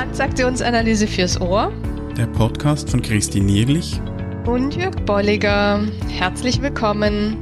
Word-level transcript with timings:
Transaktionsanalyse 0.00 1.06
fürs 1.06 1.38
Ohr. 1.42 1.70
Der 2.16 2.26
Podcast 2.26 2.88
von 2.88 3.02
Christine 3.02 3.44
Nierlich 3.44 4.00
und 4.46 4.74
Jörg 4.74 4.96
Bolliger. 5.04 5.86
Herzlich 6.08 6.62
willkommen. 6.62 7.36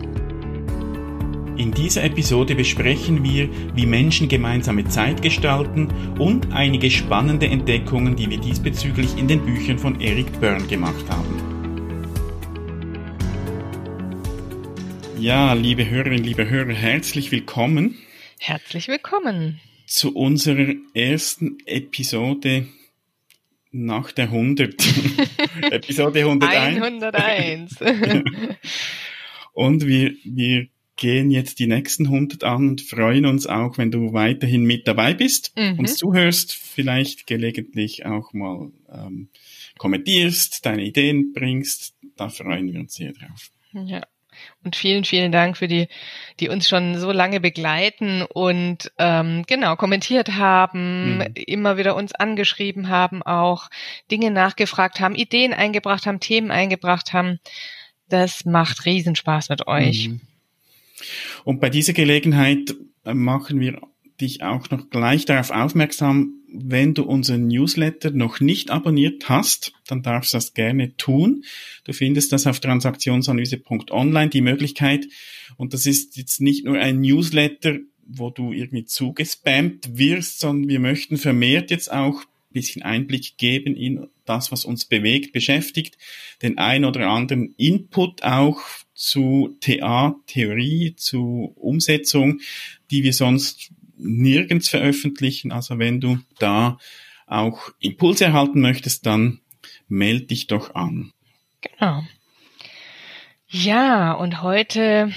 In 1.57 1.71
dieser 1.71 2.03
Episode 2.03 2.57
besprechen 2.57 3.23
wir, 3.23 3.49
wie 3.77 3.87
Menschen 3.87 4.29
gemeinsame 4.29 4.85
Zeit 4.89 5.23
gestalten 5.23 5.89
und 6.19 6.53
einige 6.53 6.91
spannende 6.91 7.47
Entdeckungen, 7.47 8.17
die 8.17 8.29
wir 8.29 8.41
diesbezüglich 8.41 9.17
in 9.17 9.29
den 9.29 9.45
Büchern 9.45 9.79
von 9.79 10.01
Eric 10.01 10.41
Byrne 10.41 10.67
gemacht 10.67 11.05
haben. 11.09 11.41
Ja, 15.17 15.53
liebe 15.53 15.89
Hörerinnen, 15.89 16.25
liebe 16.25 16.51
Hörer, 16.51 16.73
herzlich 16.73 17.31
willkommen. 17.31 17.97
Herzlich 18.41 18.89
willkommen. 18.89 19.61
Zu 19.89 20.15
unserer 20.15 20.75
ersten 20.93 21.57
Episode 21.65 22.69
nach 23.71 24.13
der 24.13 24.27
100. 24.27 24.75
Episode 25.71 26.21
101. 26.21 26.77
101. 26.77 27.77
und 29.55 29.87
wir, 29.87 30.15
wir 30.25 30.69
gehen 30.97 31.31
jetzt 31.31 31.59
die 31.59 31.67
nächsten 31.67 32.05
100 32.05 32.45
an 32.45 32.69
und 32.69 32.83
freuen 32.83 33.25
uns 33.25 33.47
auch, 33.47 33.79
wenn 33.79 33.91
du 33.91 34.13
weiterhin 34.13 34.65
mit 34.65 34.87
dabei 34.87 35.15
bist, 35.15 35.57
mhm. 35.57 35.79
uns 35.79 35.97
zuhörst, 35.97 36.55
vielleicht 36.55 37.27
gelegentlich 37.27 38.05
auch 38.05 38.35
mal 38.35 38.71
ähm, 38.93 39.31
kommentierst, 39.79 40.67
deine 40.67 40.85
Ideen 40.85 41.33
bringst. 41.33 41.95
Da 42.17 42.29
freuen 42.29 42.71
wir 42.71 42.81
uns 42.81 42.95
sehr 42.95 43.15
drauf. 43.15 43.51
Ja. 43.73 44.03
Und 44.65 44.75
vielen, 44.75 45.05
vielen 45.05 45.31
Dank 45.31 45.57
für 45.57 45.69
die, 45.69 45.89
die 46.41 46.49
uns 46.49 46.69
schon 46.69 46.99
so 46.99 47.13
lange 47.13 47.41
begleiten 47.41 48.23
und 48.23 48.91
ähm, 48.99 49.45
genau 49.47 49.77
kommentiert 49.77 50.33
haben, 50.35 51.19
mhm. 51.19 51.27
immer 51.35 51.77
wieder 51.77 51.95
uns 51.95 52.13
angeschrieben 52.13 52.89
haben, 52.89 53.23
auch 53.23 53.69
Dinge 54.11 54.31
nachgefragt 54.31 55.01
haben, 55.01 55.15
Ideen 55.15 55.53
eingebracht 55.53 56.07
haben, 56.07 56.21
Themen 56.21 56.51
eingebracht 56.51 57.13
haben. 57.13 57.39
Das 58.09 58.45
macht 58.45 58.85
Riesenspaß 58.85 59.49
mit 59.49 59.67
euch. 59.69 60.09
Mhm. 60.09 60.21
Und 61.45 61.61
bei 61.61 61.71
dieser 61.71 61.93
Gelegenheit 61.93 62.75
äh, 63.05 63.15
machen 63.15 63.61
wir 63.61 63.81
dich 64.21 64.43
auch 64.43 64.71
noch 64.71 64.91
gleich 64.91 65.25
darauf 65.25 65.51
aufmerksam, 65.51 66.35
wenn 66.51 66.95
du 66.95 67.05
unseren 67.05 67.47
Newsletter 67.47 68.11
noch 68.11 68.41
nicht 68.41 68.71
abonniert 68.71 69.29
hast, 69.29 69.73
dann 69.87 70.03
darfst 70.03 70.33
du 70.33 70.39
das 70.39 70.55
gerne 70.55 70.97
tun. 70.97 71.45
Du 71.85 71.93
findest 71.93 72.33
das 72.33 72.47
auf 72.47 72.61
transaktionsanalyse.online, 72.61 74.31
die 74.31 74.41
Möglichkeit. 74.41 75.07
Und 75.57 75.75
das 75.75 75.87
ist 75.87 76.17
jetzt 76.17 76.41
nicht 76.41 76.65
nur 76.65 76.79
ein 76.79 77.01
Newsletter, 77.01 77.79
wo 78.07 78.31
du 78.31 78.53
irgendwie 78.53 78.87
zugespammt 78.87 79.99
wirst, 79.99 80.41
sondern 80.41 80.69
wir 80.69 80.81
möchten 80.81 81.19
vermehrt 81.19 81.71
jetzt 81.71 81.93
auch 81.93 82.23
ein 82.23 82.53
bisschen 82.55 82.83
Einblick 82.83 83.37
geben 83.37 83.77
in 83.77 84.07
das, 84.25 84.51
was 84.51 84.65
uns 84.65 84.87
bewegt, 84.87 85.33
beschäftigt, 85.33 85.99
den 86.43 86.57
ein 86.57 86.87
oder 86.87 87.09
anderen 87.09 87.55
Input 87.59 88.23
auch 88.23 88.61
zu 88.95 89.57
TA, 89.61 90.17
Theorie, 90.27 90.95
zu 90.97 91.53
Umsetzung, 91.57 92.41
die 92.91 93.03
wir 93.03 93.13
sonst 93.13 93.71
nirgends 93.99 94.69
veröffentlichen. 94.69 95.53
Also 95.53 95.79
wenn 95.79 96.01
du 96.01 96.19
da 96.39 96.79
auch 97.27 97.71
Impulse 97.81 98.25
erhalten 98.27 98.61
möchtest, 98.61 99.07
dann 99.07 99.41
melde 99.89 100.27
dich 100.27 100.47
doch 100.47 100.75
an. 100.75 101.13
Genau. 101.61 102.03
Ja, 103.49 104.13
und 104.13 104.43
heute 104.43 105.13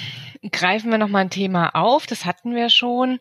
greifen 0.51 0.89
wir 0.89 0.97
nochmal 0.97 1.23
ein 1.23 1.29
Thema 1.29 1.75
auf. 1.75 2.07
Das 2.07 2.25
hatten 2.25 2.55
wir 2.55 2.69
schon. 2.69 3.19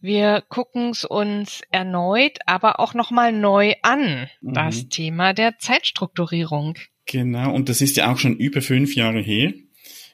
Wir 0.00 0.42
gucken 0.48 0.90
es 0.90 1.04
uns 1.04 1.62
erneut, 1.70 2.38
aber 2.46 2.80
auch 2.80 2.94
nochmal 2.94 3.32
neu 3.32 3.74
an. 3.82 4.28
Mhm. 4.40 4.54
Das 4.54 4.88
Thema 4.88 5.32
der 5.32 5.58
Zeitstrukturierung. 5.58 6.78
Genau. 7.06 7.52
Und 7.52 7.68
das 7.68 7.80
ist 7.80 7.96
ja 7.96 8.12
auch 8.12 8.18
schon 8.18 8.36
über 8.36 8.62
fünf 8.62 8.94
Jahre 8.94 9.20
her. 9.20 9.52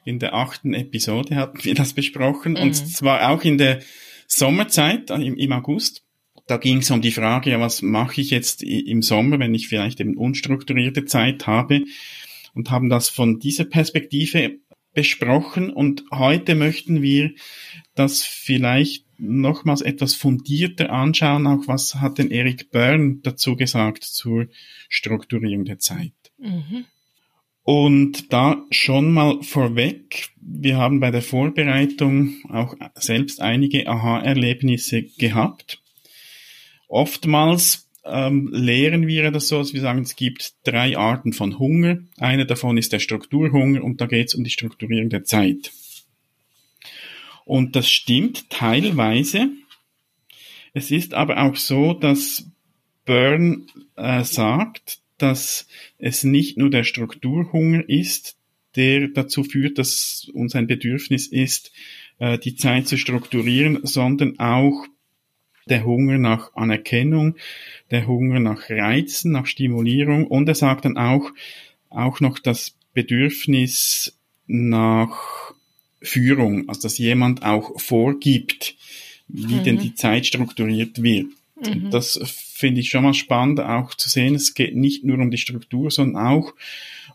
In 0.04 0.18
der 0.18 0.34
achten 0.34 0.72
Episode 0.72 1.36
hatten 1.36 1.62
wir 1.64 1.74
das 1.74 1.92
besprochen. 1.92 2.52
Mhm. 2.52 2.58
Und 2.62 2.74
zwar 2.74 3.30
auch 3.30 3.44
in 3.44 3.58
der 3.58 3.80
Sommerzeit 4.28 5.10
im, 5.10 5.36
im 5.36 5.52
August. 5.52 6.04
Da 6.46 6.56
ging 6.56 6.78
es 6.78 6.90
um 6.90 7.02
die 7.02 7.10
Frage, 7.10 7.50
ja, 7.50 7.60
was 7.60 7.82
mache 7.82 8.20
ich 8.20 8.30
jetzt 8.30 8.62
im 8.62 9.02
Sommer, 9.02 9.38
wenn 9.38 9.54
ich 9.54 9.68
vielleicht 9.68 10.00
eben 10.00 10.16
unstrukturierte 10.16 11.04
Zeit 11.04 11.46
habe 11.46 11.84
und 12.54 12.70
haben 12.70 12.88
das 12.88 13.08
von 13.08 13.38
dieser 13.38 13.64
Perspektive 13.64 14.58
besprochen 14.94 15.70
und 15.70 16.04
heute 16.10 16.54
möchten 16.54 17.02
wir 17.02 17.32
das 17.94 18.22
vielleicht 18.22 19.04
nochmals 19.18 19.80
etwas 19.80 20.14
fundierter 20.14 20.90
anschauen, 20.90 21.46
auch 21.46 21.66
was 21.66 21.96
hat 21.96 22.18
denn 22.18 22.30
Eric 22.30 22.70
Byrne 22.70 23.18
dazu 23.22 23.56
gesagt 23.56 24.04
zur 24.04 24.46
Strukturierung 24.88 25.64
der 25.64 25.78
Zeit. 25.78 26.12
Mhm. 26.38 26.84
Und 27.70 28.32
da 28.32 28.64
schon 28.70 29.12
mal 29.12 29.42
vorweg, 29.42 30.30
wir 30.40 30.78
haben 30.78 31.00
bei 31.00 31.10
der 31.10 31.20
Vorbereitung 31.20 32.36
auch 32.48 32.74
selbst 32.94 33.42
einige 33.42 33.86
Aha-Erlebnisse 33.86 35.02
gehabt. 35.02 35.82
Oftmals 36.88 37.90
ähm, 38.06 38.48
lehren 38.54 39.06
wir 39.06 39.30
das 39.30 39.48
so, 39.48 39.58
dass 39.58 39.74
wir 39.74 39.82
sagen, 39.82 40.00
es 40.00 40.16
gibt 40.16 40.54
drei 40.64 40.96
Arten 40.96 41.34
von 41.34 41.58
Hunger. 41.58 41.98
Eine 42.16 42.46
davon 42.46 42.78
ist 42.78 42.94
der 42.94 43.00
Strukturhunger 43.00 43.84
und 43.84 44.00
da 44.00 44.06
geht 44.06 44.28
es 44.28 44.34
um 44.34 44.44
die 44.44 44.50
Strukturierung 44.50 45.10
der 45.10 45.24
Zeit. 45.24 45.70
Und 47.44 47.76
das 47.76 47.90
stimmt 47.90 48.48
teilweise. 48.48 49.50
Es 50.72 50.90
ist 50.90 51.12
aber 51.12 51.42
auch 51.42 51.56
so, 51.56 51.92
dass 51.92 52.46
Byrne 53.04 53.66
äh, 53.96 54.24
sagt, 54.24 55.00
dass 55.18 55.66
es 55.98 56.24
nicht 56.24 56.56
nur 56.56 56.70
der 56.70 56.84
Strukturhunger 56.84 57.88
ist, 57.88 58.36
der 58.76 59.08
dazu 59.08 59.44
führt, 59.44 59.78
dass 59.78 60.28
uns 60.32 60.54
ein 60.54 60.66
Bedürfnis 60.66 61.26
ist, 61.26 61.72
äh, 62.18 62.38
die 62.38 62.54
Zeit 62.54 62.86
zu 62.86 62.96
strukturieren, 62.96 63.80
sondern 63.82 64.38
auch 64.38 64.86
der 65.68 65.84
Hunger 65.84 66.18
nach 66.18 66.54
Anerkennung, 66.54 67.36
der 67.90 68.06
Hunger 68.06 68.40
nach 68.40 68.70
Reizen, 68.70 69.32
nach 69.32 69.46
Stimulierung 69.46 70.26
und 70.26 70.48
er 70.48 70.54
sagt 70.54 70.84
dann 70.84 70.96
auch, 70.96 71.30
auch 71.90 72.20
noch 72.20 72.38
das 72.38 72.76
Bedürfnis 72.94 74.18
nach 74.46 75.52
Führung, 76.00 76.68
also 76.68 76.82
dass 76.82 76.98
jemand 76.98 77.42
auch 77.44 77.78
vorgibt, 77.80 78.76
wie 79.28 79.56
mhm. 79.56 79.64
denn 79.64 79.78
die 79.78 79.94
Zeit 79.94 80.26
strukturiert 80.26 81.02
wird. 81.02 81.26
Mhm. 81.60 81.90
Das 81.90 82.20
finde 82.24 82.80
ich 82.80 82.90
schon 82.90 83.04
mal 83.04 83.14
spannend, 83.14 83.60
auch 83.60 83.94
zu 83.94 84.08
sehen, 84.08 84.34
es 84.34 84.54
geht 84.54 84.76
nicht 84.76 85.04
nur 85.04 85.18
um 85.18 85.30
die 85.30 85.38
Struktur, 85.38 85.90
sondern 85.90 86.26
auch 86.26 86.54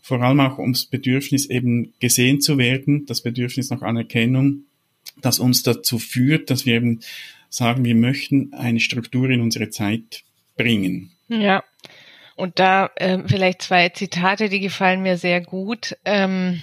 vor 0.02 0.20
allem 0.20 0.40
auch 0.40 0.58
ums 0.58 0.86
Bedürfnis 0.86 1.46
eben 1.46 1.94
gesehen 2.00 2.40
zu 2.40 2.58
werden, 2.58 3.06
das 3.06 3.22
Bedürfnis 3.22 3.70
nach 3.70 3.82
Anerkennung, 3.82 4.64
das 5.20 5.38
uns 5.38 5.62
dazu 5.62 5.98
führt, 5.98 6.50
dass 6.50 6.66
wir 6.66 6.74
eben 6.74 7.00
sagen, 7.48 7.84
wir 7.84 7.94
möchten 7.94 8.52
eine 8.52 8.80
Struktur 8.80 9.30
in 9.30 9.40
unsere 9.40 9.70
Zeit 9.70 10.24
bringen. 10.56 11.12
Ja. 11.28 11.64
Und 12.36 12.58
da 12.58 12.90
äh, 12.96 13.20
vielleicht 13.26 13.62
zwei 13.62 13.90
Zitate, 13.90 14.48
die 14.48 14.60
gefallen 14.60 15.02
mir 15.02 15.16
sehr 15.16 15.40
gut. 15.40 15.96
Ähm 16.04 16.60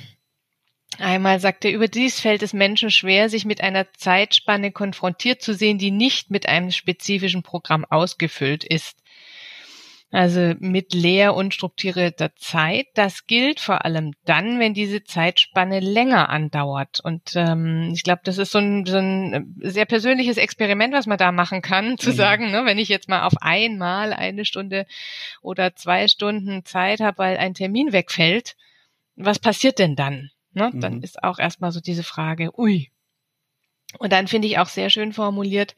Einmal 1.01 1.39
sagt 1.39 1.65
er, 1.65 1.71
überdies 1.71 2.19
fällt 2.19 2.43
es 2.43 2.53
Menschen 2.53 2.91
schwer, 2.91 3.27
sich 3.27 3.43
mit 3.43 3.61
einer 3.61 3.91
Zeitspanne 3.93 4.71
konfrontiert 4.71 5.41
zu 5.41 5.55
sehen, 5.55 5.79
die 5.79 5.89
nicht 5.89 6.29
mit 6.29 6.47
einem 6.47 6.69
spezifischen 6.69 7.41
Programm 7.41 7.85
ausgefüllt 7.85 8.63
ist. 8.63 8.97
Also 10.11 10.53
mit 10.59 10.93
leer 10.93 11.33
und 11.35 11.55
strukturierter 11.55 12.35
Zeit. 12.35 12.85
Das 12.93 13.25
gilt 13.25 13.59
vor 13.61 13.83
allem 13.83 14.11
dann, 14.25 14.59
wenn 14.59 14.73
diese 14.75 15.03
Zeitspanne 15.03 15.79
länger 15.79 16.29
andauert. 16.29 16.99
Und 16.99 17.31
ähm, 17.35 17.91
ich 17.95 18.03
glaube, 18.03 18.21
das 18.25 18.37
ist 18.37 18.51
so 18.51 18.59
ein, 18.59 18.85
so 18.85 18.97
ein 18.97 19.55
sehr 19.61 19.85
persönliches 19.85 20.37
Experiment, 20.37 20.93
was 20.93 21.07
man 21.07 21.17
da 21.17 21.31
machen 21.31 21.63
kann, 21.63 21.97
zu 21.97 22.11
mhm. 22.11 22.15
sagen, 22.15 22.51
ne, 22.51 22.65
wenn 22.65 22.77
ich 22.77 22.89
jetzt 22.89 23.09
mal 23.09 23.23
auf 23.23 23.33
einmal 23.39 24.13
eine 24.13 24.45
Stunde 24.45 24.85
oder 25.41 25.73
zwei 25.75 26.07
Stunden 26.07 26.63
Zeit 26.65 26.99
habe, 26.99 27.17
weil 27.17 27.37
ein 27.37 27.53
Termin 27.55 27.91
wegfällt, 27.91 28.55
was 29.15 29.39
passiert 29.39 29.79
denn 29.79 29.95
dann? 29.95 30.29
Ne? 30.53 30.71
Dann 30.73 30.95
mhm. 30.95 31.03
ist 31.03 31.23
auch 31.23 31.39
erstmal 31.39 31.71
so 31.71 31.79
diese 31.79 32.03
Frage, 32.03 32.57
ui. 32.59 32.91
Und 33.99 34.11
dann 34.11 34.27
finde 34.27 34.47
ich 34.47 34.57
auch 34.57 34.69
sehr 34.69 34.89
schön 34.89 35.13
formuliert, 35.13 35.75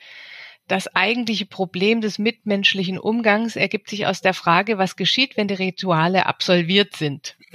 das 0.67 0.87
eigentliche 0.95 1.45
Problem 1.45 1.99
des 1.99 2.19
mitmenschlichen 2.19 2.97
Umgangs 2.97 3.57
ergibt 3.57 3.89
sich 3.89 4.07
aus 4.07 4.21
der 4.21 4.33
Frage, 4.33 4.77
was 4.77 4.95
geschieht, 4.95 5.35
wenn 5.35 5.49
die 5.49 5.55
Rituale 5.55 6.25
absolviert 6.25 6.95
sind. 6.95 7.35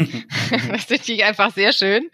das 0.70 0.84
finde 0.84 1.12
ich 1.12 1.24
einfach 1.24 1.52
sehr 1.52 1.72
schön. 1.72 2.10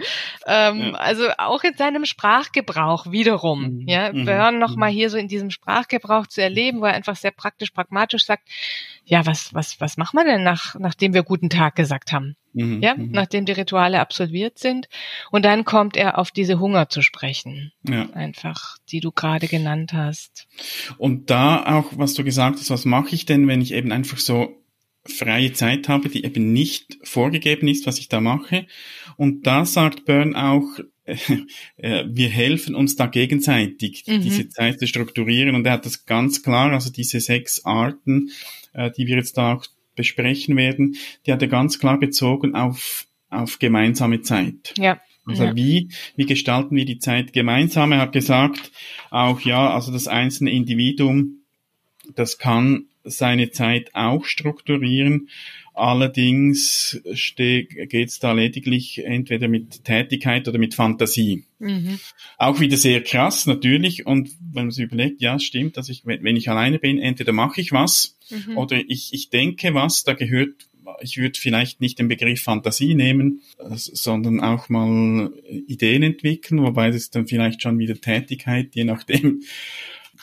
Ähm, 0.47 0.81
ja. 0.81 0.93
Also 0.93 1.31
auch 1.39 1.65
in 1.65 1.75
seinem 1.75 2.05
Sprachgebrauch 2.05 3.11
wiederum. 3.11 3.81
Mhm. 3.81 3.89
Ja, 3.89 4.13
mhm. 4.13 4.25
Burn 4.25 4.59
nochmal 4.61 4.93
mhm. 4.93 4.95
hier 4.95 5.11
so 5.11 5.19
in 5.19 5.27
diesem 5.27 5.51
Sprachgebrauch 5.51 6.29
zu 6.29 6.41
erleben, 6.41 6.81
wo 6.81 6.85
er 6.85 6.95
einfach 6.95 7.17
sehr 7.17 7.33
praktisch, 7.33 7.73
pragmatisch 7.73 8.25
sagt, 8.25 8.49
ja, 9.05 9.27
was, 9.27 9.53
was, 9.53 9.81
was 9.81 9.97
machen 9.97 10.17
wir 10.17 10.25
denn 10.25 10.45
nach, 10.45 10.77
nachdem 10.79 11.13
wir 11.13 11.25
guten 11.25 11.51
Tag 11.51 11.75
gesagt 11.75 12.13
haben? 12.13 12.37
Mhm, 12.55 12.83
ja, 12.83 12.95
mhm. 12.95 13.11
nachdem 13.11 13.45
die 13.45 13.53
Rituale 13.53 14.01
absolviert 14.01 14.59
sind. 14.59 14.89
Und 15.31 15.45
dann 15.45 15.65
kommt 15.65 15.97
er 15.97 16.19
auf 16.19 16.31
diese 16.31 16.59
Hunger 16.59 16.89
zu 16.89 17.03
sprechen. 17.03 17.73
Ja. 17.89 18.09
Einfach, 18.11 18.79
die 18.91 19.01
du 19.01 19.13
gerade 19.13 19.49
genannt 19.49 19.93
hast. 19.93 20.47
Und 20.99 21.31
da 21.31 21.79
auch, 21.79 21.93
was 21.97 22.15
du 22.15 22.25
gesagt 22.25 22.59
hast, 22.59 22.71
was 22.71 22.85
mache 22.85 23.15
ich 23.15 23.27
denn, 23.27 23.49
wenn 23.49 23.61
ich 23.61 23.73
eben 23.73 23.93
einfach 23.93 24.19
so 24.19 24.57
freie 25.07 25.53
Zeit 25.53 25.89
habe, 25.89 26.09
die 26.09 26.25
eben 26.25 26.53
nicht 26.53 26.99
vorgegeben 27.03 27.69
ist, 27.69 27.87
was 27.87 27.99
ich 27.99 28.09
da 28.09 28.21
mache. 28.21 28.67
Und 29.17 29.47
da 29.47 29.67
sagt 29.67 30.07
Byrne 30.07 30.35
auch, 30.37 30.67
äh, 31.77 32.05
wir 32.09 32.29
helfen 32.31 32.75
uns 32.75 32.97
da 32.97 33.07
gegenseitig, 33.07 34.05
mhm. 34.07 34.23
diese 34.23 34.49
Zeit 34.49 34.79
zu 34.79 34.87
strukturieren. 34.87 35.55
Und 35.55 35.67
er 35.67 35.73
hat 35.73 35.87
das 35.87 36.07
ganz 36.07 36.43
klar, 36.43 36.73
also 36.73 36.91
diese 36.91 37.21
sechs 37.21 37.65
Arten, 37.65 38.31
äh, 38.73 38.91
die 38.91 39.07
wir 39.07 39.17
jetzt 39.17 39.37
da 39.37 39.55
auch 39.55 39.67
besprechen 39.95 40.57
werden, 40.57 40.97
die 41.27 41.33
hat 41.33 41.43
er 41.43 41.49
ganz 41.49 41.79
klar 41.79 41.99
bezogen 41.99 42.55
auf, 42.55 43.07
auf 43.31 43.59
gemeinsame 43.59 44.23
Zeit. 44.23 44.75
Ja. 44.79 45.01
Also 45.27 45.45
ja. 45.45 45.57
wie, 45.57 45.89
wie 46.17 46.27
gestalten 46.27 46.77
wir 46.77 46.85
die 46.85 46.99
Zeit 46.99 47.33
gemeinsam? 47.33 47.93
Er 47.93 48.01
hat 48.01 48.13
gesagt, 48.13 48.73
auch 49.11 49.41
ja, 49.41 49.73
also 49.73 49.91
das 49.91 50.07
einzelne 50.07 50.51
Individuum, 50.51 51.45
das 52.15 52.39
kann 52.39 52.87
seine 53.05 53.51
Zeit 53.51 53.95
auch 53.95 54.25
strukturieren. 54.25 55.29
Allerdings 55.75 57.01
geht 57.05 58.09
es 58.09 58.21
da 58.21 58.33
lediglich 58.33 59.05
entweder 59.05 59.49
mit 59.49 59.85
Tätigkeit 59.85 60.47
oder 60.47 60.59
mit 60.59 60.75
Fantasie. 60.75 61.45
Mhm. 61.59 61.99
Auch 62.39 62.61
wieder 62.61 62.77
sehr 62.77 63.03
krass 63.03 63.47
natürlich. 63.47 64.07
Und 64.07 64.31
wenn 64.41 64.67
man 64.67 64.71
sich 64.71 64.85
überlegt, 64.85 65.21
ja, 65.21 65.41
stimmt, 65.41 65.77
dass 65.77 65.89
ich, 65.89 66.07
wenn 66.07 66.37
ich 66.37 66.49
alleine 66.49 66.79
bin, 66.79 66.99
entweder 66.99 67.33
mache 67.33 67.61
ich 67.61 67.73
was 67.73 68.17
mhm. 68.31 68.57
oder 68.57 68.81
ich, 68.87 69.13
ich 69.13 69.31
denke 69.31 69.75
was, 69.75 70.05
da 70.05 70.13
gehört 70.13 70.69
ich 71.01 71.17
würde 71.17 71.39
vielleicht 71.39 71.81
nicht 71.81 71.99
den 71.99 72.09
Begriff 72.09 72.43
Fantasie 72.43 72.95
nehmen, 72.95 73.41
sondern 73.75 74.41
auch 74.41 74.69
mal 74.69 75.33
Ideen 75.67 76.03
entwickeln, 76.03 76.63
wobei 76.63 76.91
das 76.91 77.11
dann 77.11 77.27
vielleicht 77.27 77.63
schon 77.63 77.79
wieder 77.79 78.01
Tätigkeit, 78.01 78.75
je 78.75 78.85
nachdem, 78.85 79.43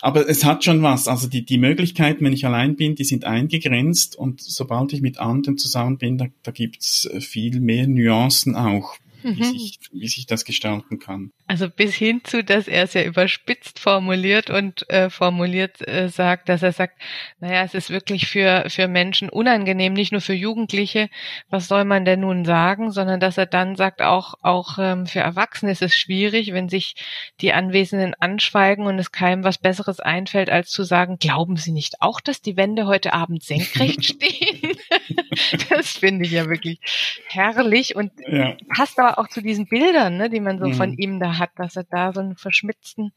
aber 0.02 0.28
es 0.28 0.44
hat 0.44 0.64
schon 0.64 0.82
was. 0.82 1.08
Also 1.08 1.28
die, 1.28 1.46
die 1.46 1.58
Möglichkeiten, 1.58 2.26
wenn 2.26 2.34
ich 2.34 2.46
allein 2.46 2.76
bin, 2.76 2.96
die 2.96 3.04
sind 3.04 3.24
eingegrenzt 3.24 4.16
und 4.16 4.42
sobald 4.42 4.94
ich 4.94 5.02
mit 5.02 5.20
anderen 5.20 5.58
zusammen 5.58 5.98
bin, 5.98 6.18
da, 6.18 6.28
da 6.44 6.52
gibt's 6.52 7.10
viel 7.20 7.60
mehr 7.60 7.88
Nuancen 7.88 8.56
auch 8.56 8.96
mhm. 9.24 9.38
wie, 9.38 9.44
sich, 9.44 9.80
wie 9.92 10.08
sich 10.08 10.26
das 10.26 10.46
gestalten 10.46 11.00
kann. 11.00 11.32
Also 11.48 11.70
bis 11.70 11.96
hin 11.96 12.22
zu, 12.24 12.44
dass 12.44 12.68
er 12.68 12.84
es 12.84 12.94
ja 12.94 13.04
überspitzt 13.04 13.80
formuliert 13.80 14.50
und 14.50 14.90
äh, 14.90 15.10
formuliert 15.10 15.86
äh, 15.88 16.08
sagt, 16.10 16.50
dass 16.50 16.64
er 16.64 16.72
sagt, 16.72 17.02
naja, 17.40 17.64
es 17.64 17.74
ist 17.74 17.90
wirklich 17.90 18.28
für, 18.28 18.66
für 18.70 18.88
Menschen 18.88 19.30
unangenehm, 19.30 19.94
nicht 19.94 20.12
nur 20.12 20.22
für 20.22 20.34
Jugendliche, 20.34 21.10
was 21.50 21.68
soll 21.68 21.86
man 21.86 22.06
denn 22.06 22.22
nun 22.22 22.46
sagen, 22.46 22.92
sondern 22.92 23.20
dass 23.20 23.38
er 23.38 23.46
dann 23.46 23.76
sagt, 23.76 24.02
auch, 24.02 24.36
auch 24.42 24.78
ähm, 24.80 25.06
für 25.08 25.20
Erwachsene 25.20 25.72
ist 25.72 25.82
es 25.82 25.96
schwierig, 25.96 26.54
wenn 26.54 26.70
sich 26.70 26.96
die 27.42 27.54
Anwesenden 27.54 28.14
anschweigen 28.16 28.86
und 28.86 28.98
es 29.00 29.12
keinem 29.12 29.44
was 29.44 29.58
Besseres 29.58 30.00
einfällt, 30.00 30.50
als 30.50 30.70
zu 30.70 30.84
sagen, 30.84 31.18
glauben 31.18 31.58
Sie 31.58 31.72
nicht 31.72 32.02
auch, 32.02 32.22
dass 32.22 32.42
die 32.42 32.58
Wände 32.58 32.88
heute 32.88 33.14
Abend 33.14 33.44
senkrecht 33.44 34.06
stehen? 34.06 34.78
das 35.70 35.98
finde 35.98 36.26
ich 36.26 36.32
ja 36.32 36.48
wirklich 36.48 36.80
herrlich 37.28 37.96
und 37.96 38.12
ja. 38.28 38.56
passt 38.74 39.00
aber 39.00 39.11
auch 39.18 39.28
zu 39.28 39.42
diesen 39.42 39.68
Bildern, 39.68 40.18
ne, 40.18 40.30
die 40.30 40.40
man 40.40 40.60
so 40.60 40.68
mhm. 40.68 40.74
von 40.74 40.94
ihm 40.94 41.20
da 41.20 41.38
hat, 41.38 41.52
dass 41.56 41.76
er 41.76 41.84
da 41.84 42.14
so 42.14 42.20
einen 42.20 42.36
verschmitzten 42.36 43.12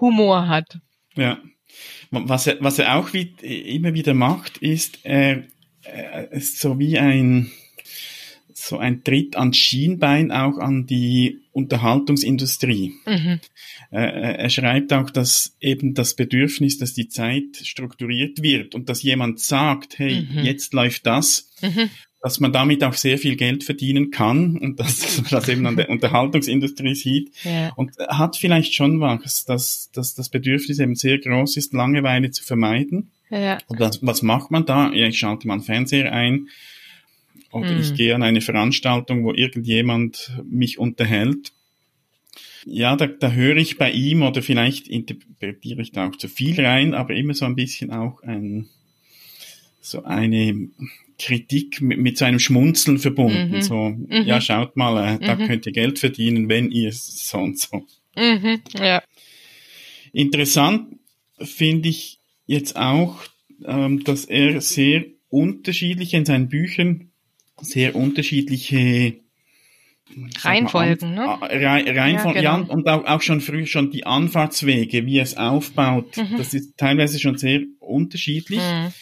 Humor 0.00 0.48
hat. 0.48 0.78
Ja. 1.14 1.38
Was 2.10 2.46
er, 2.46 2.58
was 2.60 2.78
er 2.78 2.96
auch 2.96 3.12
wie, 3.12 3.34
immer 3.42 3.92
wieder 3.94 4.14
macht, 4.14 4.58
ist, 4.58 5.00
er, 5.02 5.44
ist 6.30 6.60
so 6.60 6.78
wie 6.78 6.98
ein, 6.98 7.50
so 8.54 8.78
ein 8.78 9.04
Tritt 9.04 9.36
ans 9.36 9.56
Schienbein 9.56 10.30
auch 10.30 10.58
an 10.58 10.86
die 10.86 11.40
Unterhaltungsindustrie. 11.52 12.94
Mhm. 13.04 13.40
Er, 13.90 14.38
er 14.38 14.50
schreibt 14.50 14.92
auch, 14.92 15.10
dass 15.10 15.56
eben 15.60 15.94
das 15.94 16.14
Bedürfnis, 16.14 16.78
dass 16.78 16.94
die 16.94 17.08
Zeit 17.08 17.56
strukturiert 17.62 18.42
wird 18.42 18.74
und 18.74 18.88
dass 18.88 19.02
jemand 19.02 19.40
sagt, 19.40 19.98
hey, 19.98 20.26
mhm. 20.30 20.44
jetzt 20.44 20.72
läuft 20.72 21.06
das, 21.06 21.50
mhm 21.60 21.90
dass 22.26 22.40
man 22.40 22.52
damit 22.52 22.82
auch 22.82 22.94
sehr 22.94 23.18
viel 23.18 23.36
Geld 23.36 23.62
verdienen 23.62 24.10
kann 24.10 24.58
und 24.58 24.80
dass 24.80 25.16
man 25.22 25.30
das 25.30 25.48
eben 25.48 25.64
an 25.64 25.76
der 25.76 25.88
Unterhaltungsindustrie 25.88 26.96
sieht. 26.96 27.30
Ja. 27.44 27.72
Und 27.76 27.96
hat 28.08 28.34
vielleicht 28.34 28.74
schon 28.74 28.98
was, 28.98 29.44
dass, 29.44 29.92
dass 29.92 30.16
das 30.16 30.28
Bedürfnis 30.28 30.80
eben 30.80 30.96
sehr 30.96 31.18
groß 31.18 31.56
ist, 31.56 31.72
Langeweile 31.72 32.32
zu 32.32 32.42
vermeiden. 32.42 33.12
Ja. 33.30 33.58
Und 33.68 33.78
das, 33.78 34.04
was 34.04 34.22
macht 34.22 34.50
man 34.50 34.66
da? 34.66 34.92
Ja, 34.92 35.06
ich 35.06 35.16
schalte 35.16 35.46
mal 35.46 35.54
einen 35.54 35.62
Fernseher 35.62 36.12
ein 36.12 36.48
oder 37.52 37.70
hm. 37.70 37.80
ich 37.80 37.94
gehe 37.94 38.12
an 38.12 38.24
eine 38.24 38.40
Veranstaltung, 38.40 39.22
wo 39.22 39.32
irgendjemand 39.32 40.32
mich 40.50 40.80
unterhält. 40.80 41.52
Ja, 42.64 42.96
da, 42.96 43.06
da 43.06 43.30
höre 43.30 43.58
ich 43.58 43.78
bei 43.78 43.92
ihm 43.92 44.22
oder 44.22 44.42
vielleicht 44.42 44.88
interpretiere 44.88 45.80
ich 45.80 45.92
da 45.92 46.08
auch 46.08 46.16
zu 46.16 46.26
viel 46.26 46.60
rein, 46.60 46.92
aber 46.92 47.14
immer 47.14 47.34
so 47.34 47.44
ein 47.44 47.54
bisschen 47.54 47.92
auch 47.92 48.20
ein, 48.24 48.66
so 49.80 50.02
eine 50.02 50.70
Kritik 51.18 51.80
mit, 51.80 51.98
mit 51.98 52.18
so 52.18 52.24
einem 52.24 52.38
Schmunzeln 52.38 52.98
verbunden. 52.98 53.56
Mhm. 53.56 53.62
So, 53.62 53.90
mhm. 53.90 54.22
ja, 54.24 54.40
schaut 54.40 54.76
mal, 54.76 55.14
äh, 55.14 55.18
da 55.18 55.36
mhm. 55.36 55.46
könnt 55.46 55.66
ihr 55.66 55.72
Geld 55.72 55.98
verdienen, 55.98 56.48
wenn 56.48 56.70
ihr 56.70 56.92
so 56.92 57.38
und 57.38 57.58
so. 57.58 57.84
Mhm. 58.16 58.60
Ja. 58.78 59.02
Interessant 60.12 60.96
finde 61.40 61.88
ich 61.88 62.18
jetzt 62.46 62.76
auch, 62.76 63.18
ähm, 63.64 64.04
dass 64.04 64.24
er 64.24 64.60
sehr 64.60 65.04
unterschiedliche 65.28 66.16
in 66.16 66.24
seinen 66.24 66.48
Büchern 66.48 67.10
sehr 67.60 67.94
unterschiedliche 67.94 69.16
Reihenfolgen, 70.40 71.14
ne? 71.14 71.38
Reihenfolgen, 71.42 72.42
ja, 72.42 72.56
genau. 72.56 72.68
ja, 72.68 72.74
und 72.74 72.88
auch, 72.88 73.22
schon 73.22 73.40
früh 73.40 73.66
schon 73.66 73.90
die 73.90 74.06
Anfahrtswege, 74.06 75.04
wie 75.04 75.18
er 75.18 75.24
es 75.24 75.36
aufbaut, 75.36 76.16
mhm. 76.16 76.38
das 76.38 76.54
ist 76.54 76.76
teilweise 76.76 77.18
schon 77.18 77.38
sehr 77.38 77.62
unterschiedlich. 77.80 78.60
Mhm. 78.60 78.92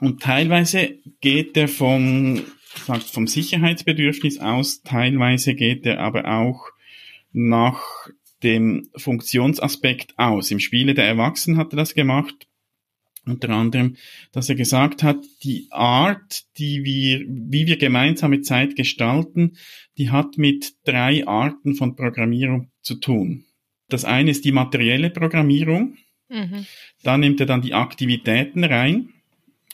Und 0.00 0.22
teilweise 0.22 0.98
geht 1.20 1.56
er 1.56 1.68
vom, 1.68 2.42
sagt, 2.86 3.04
vom 3.04 3.26
Sicherheitsbedürfnis 3.26 4.38
aus, 4.38 4.82
teilweise 4.82 5.54
geht 5.54 5.84
er 5.86 6.00
aber 6.00 6.26
auch 6.26 6.70
nach 7.32 8.08
dem 8.42 8.88
Funktionsaspekt 8.96 10.14
aus. 10.16 10.50
Im 10.50 10.60
Spiele 10.60 10.94
der 10.94 11.06
Erwachsenen 11.06 11.58
hat 11.58 11.72
er 11.72 11.76
das 11.76 11.94
gemacht. 11.94 12.46
Unter 13.26 13.50
anderem, 13.50 13.96
dass 14.32 14.48
er 14.48 14.54
gesagt 14.54 15.02
hat, 15.02 15.18
die 15.42 15.66
Art, 15.70 16.44
die 16.56 16.82
wir, 16.84 17.26
wie 17.28 17.66
wir 17.66 17.76
gemeinsame 17.76 18.40
Zeit 18.40 18.74
gestalten, 18.74 19.58
die 19.98 20.10
hat 20.10 20.38
mit 20.38 20.74
drei 20.84 21.26
Arten 21.26 21.74
von 21.74 21.94
Programmierung 21.94 22.70
zu 22.80 22.94
tun. 22.94 23.44
Das 23.88 24.04
eine 24.04 24.30
ist 24.30 24.44
die 24.44 24.52
materielle 24.52 25.10
Programmierung. 25.10 25.96
Mhm. 26.30 26.66
Da 27.02 27.18
nimmt 27.18 27.40
er 27.40 27.46
dann 27.46 27.60
die 27.60 27.74
Aktivitäten 27.74 28.64
rein. 28.64 29.10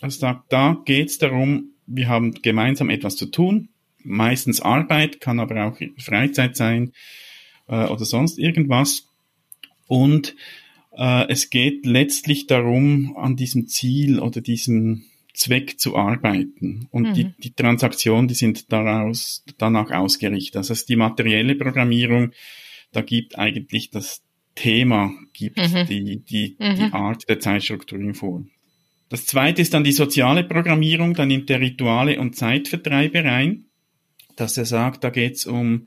Also 0.04 0.20
da, 0.20 0.44
da 0.50 0.82
geht 0.84 1.08
es 1.08 1.16
darum, 1.16 1.70
wir 1.86 2.08
haben 2.08 2.34
gemeinsam 2.34 2.90
etwas 2.90 3.16
zu 3.16 3.24
tun, 3.24 3.70
meistens 4.02 4.60
Arbeit, 4.60 5.18
kann 5.18 5.40
aber 5.40 5.64
auch 5.64 5.78
Freizeit 5.96 6.56
sein 6.56 6.92
äh, 7.68 7.86
oder 7.86 8.04
sonst 8.04 8.38
irgendwas. 8.38 9.08
Und 9.86 10.36
äh, 10.94 11.26
es 11.30 11.48
geht 11.48 11.86
letztlich 11.86 12.46
darum, 12.46 13.16
an 13.16 13.34
diesem 13.36 13.66
Ziel 13.66 14.20
oder 14.20 14.42
diesem 14.42 15.06
Zweck 15.32 15.80
zu 15.80 15.96
arbeiten. 15.96 16.86
Und 16.90 17.08
mhm. 17.08 17.14
die, 17.14 17.32
die 17.38 17.54
Transaktionen, 17.54 18.28
die 18.28 18.34
sind 18.34 18.70
daraus, 18.72 19.42
danach 19.56 19.90
ausgerichtet. 19.90 20.56
Das 20.56 20.68
heißt, 20.68 20.86
die 20.86 20.96
materielle 20.96 21.54
Programmierung, 21.54 22.32
da 22.92 23.00
gibt 23.00 23.38
eigentlich 23.38 23.88
das 23.88 24.22
Thema, 24.54 25.14
gibt 25.32 25.56
mhm. 25.56 25.86
die, 25.88 26.18
die, 26.18 26.56
mhm. 26.58 26.74
die 26.74 26.92
Art 26.92 27.26
der 27.26 27.40
Zeitstrukturierung 27.40 28.12
vor. 28.12 28.44
Das 29.08 29.26
zweite 29.26 29.62
ist 29.62 29.74
dann 29.74 29.84
die 29.84 29.92
soziale 29.92 30.44
Programmierung, 30.44 31.14
da 31.14 31.26
nimmt 31.26 31.50
er 31.50 31.60
Rituale 31.60 32.18
und 32.18 32.36
Zeitvertreibe 32.36 33.24
rein, 33.24 33.66
dass 34.36 34.56
er 34.56 34.64
sagt, 34.64 35.04
da 35.04 35.10
geht's 35.10 35.46
um 35.46 35.86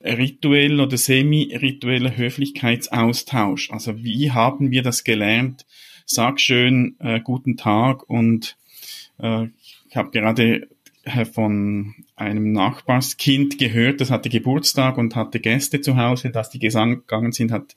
rituell 0.00 0.80
oder 0.80 0.96
semi-ritueller 0.96 2.16
Höflichkeitsaustausch. 2.16 3.70
Also 3.70 4.02
wie 4.02 4.30
haben 4.30 4.70
wir 4.70 4.82
das 4.82 5.04
gelernt? 5.04 5.66
Sag 6.04 6.40
schön 6.40 6.96
äh, 7.00 7.20
guten 7.20 7.56
Tag 7.56 8.08
und 8.08 8.56
äh, 9.18 9.48
ich 9.88 9.96
habe 9.96 10.10
gerade 10.10 10.68
äh, 11.02 11.24
von 11.24 11.94
einem 12.14 12.52
Nachbarskind 12.52 13.58
gehört, 13.58 14.00
das 14.00 14.10
hatte 14.10 14.28
Geburtstag 14.28 14.98
und 14.98 15.16
hatte 15.16 15.40
Gäste 15.40 15.80
zu 15.80 15.96
Hause, 15.96 16.30
dass 16.30 16.50
die 16.50 16.60
gegangen 16.60 17.32
sind, 17.32 17.50
hat 17.50 17.74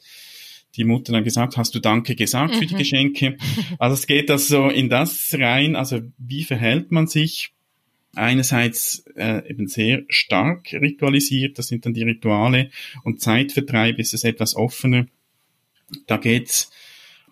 die 0.80 0.86
Mutter 0.86 1.12
dann 1.12 1.24
gesagt, 1.24 1.58
hast 1.58 1.76
du 1.76 1.80
Danke 1.80 2.16
gesagt 2.16 2.56
für 2.56 2.66
die 2.66 2.74
mhm. 2.74 2.80
Geschenke? 2.80 3.38
Also 3.78 3.94
es 3.94 4.08
geht 4.08 4.30
das 4.30 4.48
so 4.48 4.70
in 4.70 4.90
das 4.90 5.36
rein, 5.38 5.76
also 5.76 6.02
wie 6.18 6.44
verhält 6.44 6.92
man 6.92 7.08
sich? 7.08 7.52
Einerseits 8.16 9.06
äh, 9.16 9.48
eben 9.48 9.68
sehr 9.68 10.04
stark 10.08 10.74
ritualisiert, 10.74 11.60
das 11.60 11.68
sind 11.68 11.86
dann 11.86 11.94
die 11.94 12.04
Rituale 12.04 12.72
und 13.04 13.22
Zeitvertreib 13.22 14.00
ist 14.00 14.14
es 14.14 14.24
etwas 14.24 14.56
offener. 14.56 15.06
Da 16.08 16.18
geht's 16.18 16.72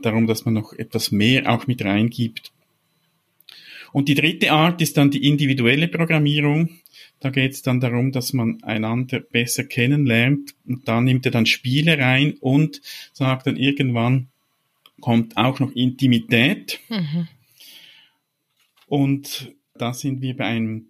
darum, 0.02 0.28
dass 0.28 0.46
man 0.46 0.54
noch 0.54 0.74
etwas 0.74 1.12
mehr 1.12 1.52
auch 1.52 1.68
mit 1.68 1.84
reingibt. 1.84 2.52
Und 3.92 4.10
die 4.10 4.16
dritte 4.16 4.52
Art 4.52 4.82
ist 4.82 4.98
dann 4.98 5.10
die 5.10 5.28
individuelle 5.28 5.88
Programmierung. 5.88 6.70
Da 7.20 7.30
geht 7.30 7.54
es 7.54 7.62
dann 7.62 7.80
darum, 7.80 8.12
dass 8.12 8.34
man 8.34 8.64
einander 8.64 9.20
besser 9.20 9.64
kennenlernt 9.64 10.54
und 10.68 10.88
da 10.88 11.02
nimmt 11.02 11.26
er 11.26 11.32
dann 11.32 11.46
Spiele 11.46 11.98
rein 11.98 12.36
und 12.40 12.82
sagt 13.14 13.48
dann 13.48 13.58
irgendwann 13.58 14.28
kommt 15.02 15.38
auch 15.38 15.60
noch 15.60 15.72
Intimität. 15.72 16.80
Mhm. 16.90 17.28
Und 18.88 19.54
da 19.76 19.94
sind 19.94 20.22
wir 20.22 20.36
bei 20.36 20.46
einem 20.46 20.88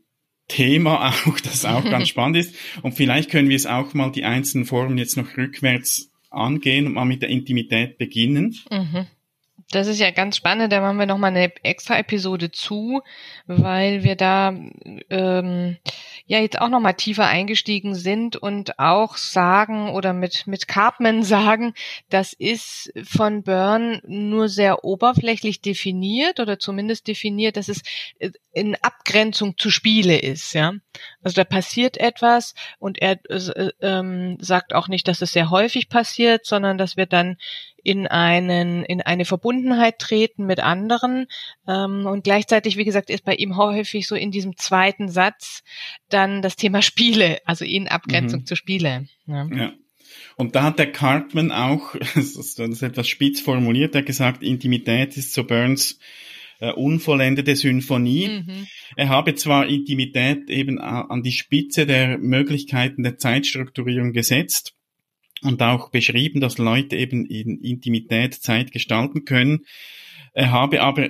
Thema 0.48 1.10
auch, 1.26 1.40
das 1.40 1.66
auch 1.66 1.84
ganz 1.84 2.08
spannend 2.10 2.38
ist. 2.38 2.56
Und 2.82 2.94
vielleicht 2.94 3.30
können 3.30 3.50
wir 3.50 3.56
es 3.56 3.66
auch 3.66 3.94
mal 3.94 4.12
die 4.12 4.24
einzelnen 4.24 4.66
Formen 4.66 4.98
jetzt 4.98 5.18
noch 5.18 5.38
rückwärts 5.38 6.12
angehen 6.30 6.88
und 6.88 6.94
mal 6.94 7.06
mit 7.06 7.22
der 7.22 7.30
Intimität 7.30 7.98
beginnen. 7.98 8.56
Mhm. 8.70 9.08
Das 9.72 9.88
ist 9.88 10.00
ja 10.00 10.12
ganz 10.12 10.38
spannend, 10.38 10.72
da 10.72 10.80
machen 10.80 10.98
wir 10.98 11.06
nochmal 11.06 11.32
eine 11.32 11.52
extra 11.64 12.00
Episode 12.00 12.52
zu, 12.52 13.02
weil 13.48 14.04
wir 14.04 14.16
da 14.16 14.56
ähm, 15.10 15.78
ja 16.28 16.40
jetzt 16.40 16.60
auch 16.60 16.68
nochmal 16.68 16.94
tiefer 16.94 17.26
eingestiegen 17.26 17.96
sind 17.96 18.36
und 18.36 18.78
auch 18.80 19.16
sagen 19.18 19.90
oder 19.90 20.14
mit, 20.14 20.46
mit 20.46 20.68
Cartman 20.68 21.24
sagen, 21.24 21.74
das 22.10 22.34
ist 22.34 22.92
von 23.04 23.44
Byrne 23.44 24.02
nur 24.06 24.50
sehr 24.50 24.84
oberflächlich 24.84 25.62
definiert 25.62 26.40
oder 26.40 26.60
zumindest 26.60 27.08
definiert, 27.08 27.58
dass 27.58 27.70
es 27.70 27.82
äh, 28.20 28.32
in 28.54 28.76
Abgrenzung 28.82 29.58
zu 29.58 29.72
Spiele 29.72 30.18
ist, 30.18 30.54
ja. 30.54 30.74
Also 31.22 31.36
da 31.36 31.44
passiert 31.44 31.98
etwas 31.98 32.54
und 32.80 33.02
er 33.02 33.20
äh, 33.30 33.70
ähm, 33.82 34.38
sagt 34.40 34.74
auch 34.74 34.90
nicht, 34.90 35.08
dass 35.08 35.22
es 35.22 35.32
sehr 35.32 35.50
häufig 35.50 35.90
passiert, 35.90 36.46
sondern 36.46 36.78
dass 36.78 36.98
wir 36.98 37.06
dann 37.06 37.38
in 37.88 38.06
einen 38.06 38.84
in 38.84 39.00
eine 39.00 39.24
Verbundenheit 39.24 39.98
treten 39.98 40.46
mit 40.46 40.60
anderen 40.60 41.28
ähm, 41.70 42.06
und 42.06 42.26
gleichzeitig 42.26 42.76
wie 42.76 42.84
gesagt 42.84 43.10
ist 43.10 43.24
bei 43.24 43.34
ihm 43.36 43.56
häufig 43.56 44.08
so 44.08 44.16
in 44.16 44.30
diesem 44.30 44.58
zweiten 44.58 45.08
Satz 45.08 45.64
dann 46.10 46.42
das 46.42 46.58
Thema 46.58 46.82
Spiele 46.82 47.38
also 47.46 47.64
in 47.64 47.88
Abgrenzung 47.88 48.42
mhm. 48.42 48.46
zu 48.46 48.58
Spiele 48.58 49.08
ja. 49.26 49.48
ja. 49.56 49.74
Und 50.36 50.56
da 50.56 50.64
hat 50.64 50.80
der 50.80 50.92
Cartman 50.92 51.54
auch, 51.54 51.96
das 52.16 52.36
ist 52.36 52.60
etwas 52.60 53.08
spitz 53.08 53.40
formuliert, 53.40 53.96
er 53.96 54.04
gesagt, 54.04 54.44
Intimität 54.44 55.16
ist 55.16 55.32
so 55.32 55.46
Burns 55.46 55.98
äh, 56.60 56.74
unvollendete 56.74 57.56
Symphonie. 57.56 58.28
Mhm. 58.28 58.68
Er 58.98 59.10
habe 59.10 59.36
zwar 59.36 59.68
Intimität 59.68 60.50
eben 60.50 60.80
an 60.80 61.24
die 61.24 61.32
Spitze 61.32 61.86
der 61.86 62.18
Möglichkeiten 62.18 63.04
der 63.04 63.18
Zeitstrukturierung 63.18 64.12
gesetzt, 64.12 64.77
und 65.42 65.62
auch 65.62 65.90
beschrieben, 65.90 66.42
dass 66.42 66.58
Leute 66.58 66.96
eben 66.96 67.26
in 67.26 67.62
Intimität 67.62 68.34
Zeit 68.34 68.72
gestalten 68.72 69.26
können. 69.26 69.66
Er 70.34 70.52
habe 70.52 70.82
aber 70.82 71.10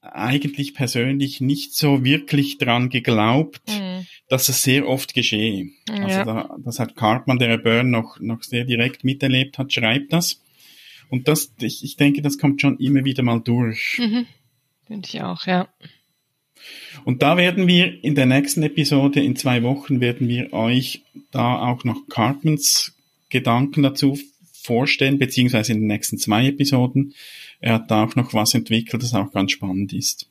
eigentlich 0.00 0.74
persönlich 0.74 1.40
nicht 1.40 1.74
so 1.74 2.04
wirklich 2.04 2.58
dran 2.58 2.88
geglaubt, 2.88 3.62
mhm. 3.68 4.06
dass 4.28 4.48
es 4.48 4.62
sehr 4.62 4.88
oft 4.88 5.14
geschehe. 5.14 5.70
Ja. 5.88 5.94
Also 6.04 6.24
da, 6.24 6.56
das 6.64 6.78
hat 6.78 6.96
Cartman, 6.96 7.38
der 7.38 7.58
Byrne 7.58 7.90
noch, 7.90 8.18
noch 8.20 8.42
sehr 8.42 8.64
direkt 8.64 9.04
miterlebt 9.04 9.58
hat, 9.58 9.72
schreibt 9.72 10.12
das. 10.12 10.42
Und 11.10 11.28
das, 11.28 11.52
ich, 11.60 11.84
ich 11.84 11.96
denke, 11.96 12.22
das 12.22 12.38
kommt 12.38 12.60
schon 12.60 12.78
immer 12.78 13.04
wieder 13.04 13.22
mal 13.22 13.40
durch. 13.40 13.98
Mhm. 13.98 14.26
Finde 14.86 15.08
ich 15.08 15.22
auch, 15.22 15.46
ja. 15.46 15.68
Und 17.04 17.22
da 17.22 17.36
werden 17.36 17.66
wir 17.66 18.02
in 18.02 18.14
der 18.14 18.26
nächsten 18.26 18.62
Episode, 18.62 19.22
in 19.22 19.36
zwei 19.36 19.62
Wochen, 19.62 20.00
werden 20.00 20.28
wir 20.28 20.52
euch 20.52 21.02
da 21.30 21.58
auch 21.60 21.84
noch 21.84 22.08
Cartmans 22.08 22.97
Gedanken 23.28 23.82
dazu 23.82 24.18
vorstellen, 24.62 25.18
beziehungsweise 25.18 25.72
in 25.72 25.80
den 25.80 25.86
nächsten 25.88 26.18
zwei 26.18 26.46
Episoden. 26.46 27.14
Er 27.60 27.74
hat 27.74 27.90
da 27.90 28.04
auch 28.04 28.16
noch 28.16 28.34
was 28.34 28.54
entwickelt, 28.54 29.02
das 29.02 29.14
auch 29.14 29.32
ganz 29.32 29.52
spannend 29.52 29.92
ist. 29.92 30.30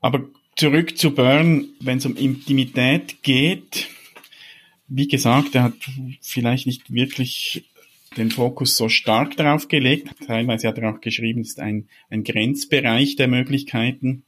Aber 0.00 0.28
zurück 0.56 0.96
zu 0.96 1.14
Byrne, 1.14 1.66
wenn 1.80 1.98
es 1.98 2.06
um 2.06 2.16
Intimität 2.16 3.22
geht. 3.22 3.88
Wie 4.88 5.08
gesagt, 5.08 5.54
er 5.54 5.64
hat 5.64 5.74
vielleicht 6.20 6.66
nicht 6.66 6.92
wirklich 6.92 7.64
den 8.16 8.30
Fokus 8.30 8.76
so 8.76 8.88
stark 8.88 9.36
darauf 9.36 9.68
gelegt. 9.68 10.10
Teilweise 10.26 10.68
hat 10.68 10.78
er 10.78 10.92
auch 10.92 11.00
geschrieben, 11.00 11.40
es 11.40 11.50
ist 11.50 11.60
ein, 11.60 11.88
ein 12.10 12.24
Grenzbereich 12.24 13.16
der 13.16 13.28
Möglichkeiten. 13.28 14.24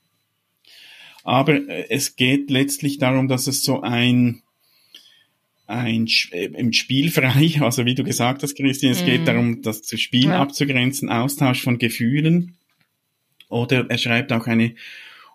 Aber 1.22 1.58
es 1.90 2.16
geht 2.16 2.50
letztlich 2.50 2.98
darum, 2.98 3.28
dass 3.28 3.46
es 3.46 3.62
so 3.62 3.80
ein, 3.80 4.42
ein 5.66 6.08
äh, 6.32 6.46
im 6.46 6.72
Spiel 6.72 7.10
frei, 7.10 7.56
also 7.60 7.84
wie 7.84 7.94
du 7.94 8.04
gesagt 8.04 8.42
hast, 8.42 8.54
Christian, 8.56 8.92
es 8.92 9.02
mm. 9.02 9.06
geht 9.06 9.20
mhm. 9.22 9.26
darum, 9.26 9.62
das 9.62 9.82
zu 9.82 9.96
Spiel 9.96 10.26
ja. 10.26 10.40
abzugrenzen, 10.40 11.08
Austausch 11.08 11.62
von 11.62 11.78
Gefühlen. 11.78 12.56
Oder 13.48 13.88
er 13.88 13.98
schreibt 13.98 14.32
auch 14.32 14.46
eine 14.46 14.74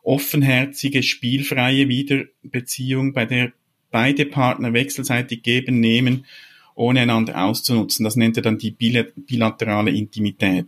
offenherzige, 0.04 1.04
spielfreie 1.04 1.88
Wiederbeziehung, 1.88 3.14
bei 3.14 3.26
der 3.26 3.54
beide 3.92 4.26
Partner 4.26 4.74
wechselseitig 4.74 5.42
geben, 5.44 5.80
nehmen, 5.80 6.26
ohne 6.76 7.02
einander 7.02 7.44
auszunutzen. 7.44 8.04
Das 8.04 8.16
nennt 8.16 8.38
er 8.38 8.44
dann 8.44 8.58
die 8.58 8.72
bilaterale 8.72 9.92
Intimität. 9.92 10.68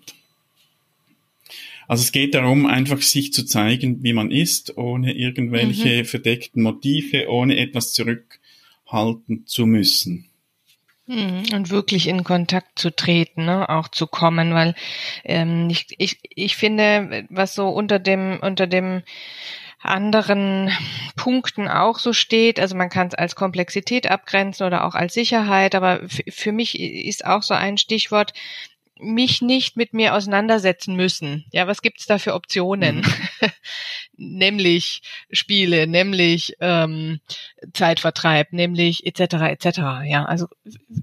Also 1.88 2.04
es 2.04 2.12
geht 2.12 2.34
darum, 2.36 2.66
einfach 2.66 3.02
sich 3.02 3.34
zu 3.34 3.46
zeigen, 3.46 4.04
wie 4.04 4.14
man 4.14 4.32
ist, 4.32 4.78
ohne 4.78 5.14
irgendwelche 5.14 6.00
mhm. 6.00 6.06
verdeckten 6.06 6.64
Motive, 6.64 7.30
ohne 7.30 7.58
etwas 7.58 7.92
zurück 7.92 8.41
halten 8.92 9.46
zu 9.46 9.66
müssen. 9.66 10.30
Hm, 11.08 11.44
und 11.54 11.70
wirklich 11.70 12.08
in 12.08 12.24
Kontakt 12.24 12.80
zu 12.80 12.96
treten, 12.96 13.46
ne? 13.46 13.68
auch 13.70 13.88
zu 13.88 14.08
kommen, 14.08 14.54
weil 14.54 14.76
ähm, 15.24 15.70
ich, 15.70 15.88
ich, 15.98 16.20
ich 16.24 16.56
finde, 16.56 17.26
was 17.30 17.56
so 17.56 17.68
unter 17.70 18.00
dem, 18.00 18.40
unter 18.42 18.68
dem 18.68 19.04
anderen 19.82 20.72
Punkten 21.16 21.68
auch 21.68 21.98
so 21.98 22.14
steht. 22.14 22.60
Also 22.60 22.76
man 22.76 22.90
kann 22.90 23.08
es 23.08 23.16
als 23.16 23.36
Komplexität 23.36 24.10
abgrenzen 24.10 24.66
oder 24.66 24.86
auch 24.86 24.96
als 24.96 25.14
Sicherheit, 25.14 25.76
aber 25.76 26.02
für 26.08 26.52
mich 26.52 26.80
ist 26.80 27.26
auch 27.26 27.42
so 27.42 27.56
ein 27.56 27.78
Stichwort, 27.78 28.34
mich 29.02 29.42
nicht 29.42 29.78
mit 29.78 29.94
mir 29.94 30.14
auseinandersetzen 30.14 30.96
müssen. 30.96 31.46
Ja, 31.52 31.66
was 31.66 31.82
gibt's 31.82 32.06
da 32.06 32.20
für 32.20 32.36
Optionen? 32.36 32.98
Mhm. 32.98 33.04
nämlich 34.22 35.02
Spiele, 35.32 35.88
nämlich 35.88 36.56
ähm, 36.60 37.20
Zeitvertreib, 37.74 38.54
nämlich 38.54 39.06
etc. 39.06 39.34
etc. 39.50 39.78
Ja, 40.06 40.26
also 40.26 40.48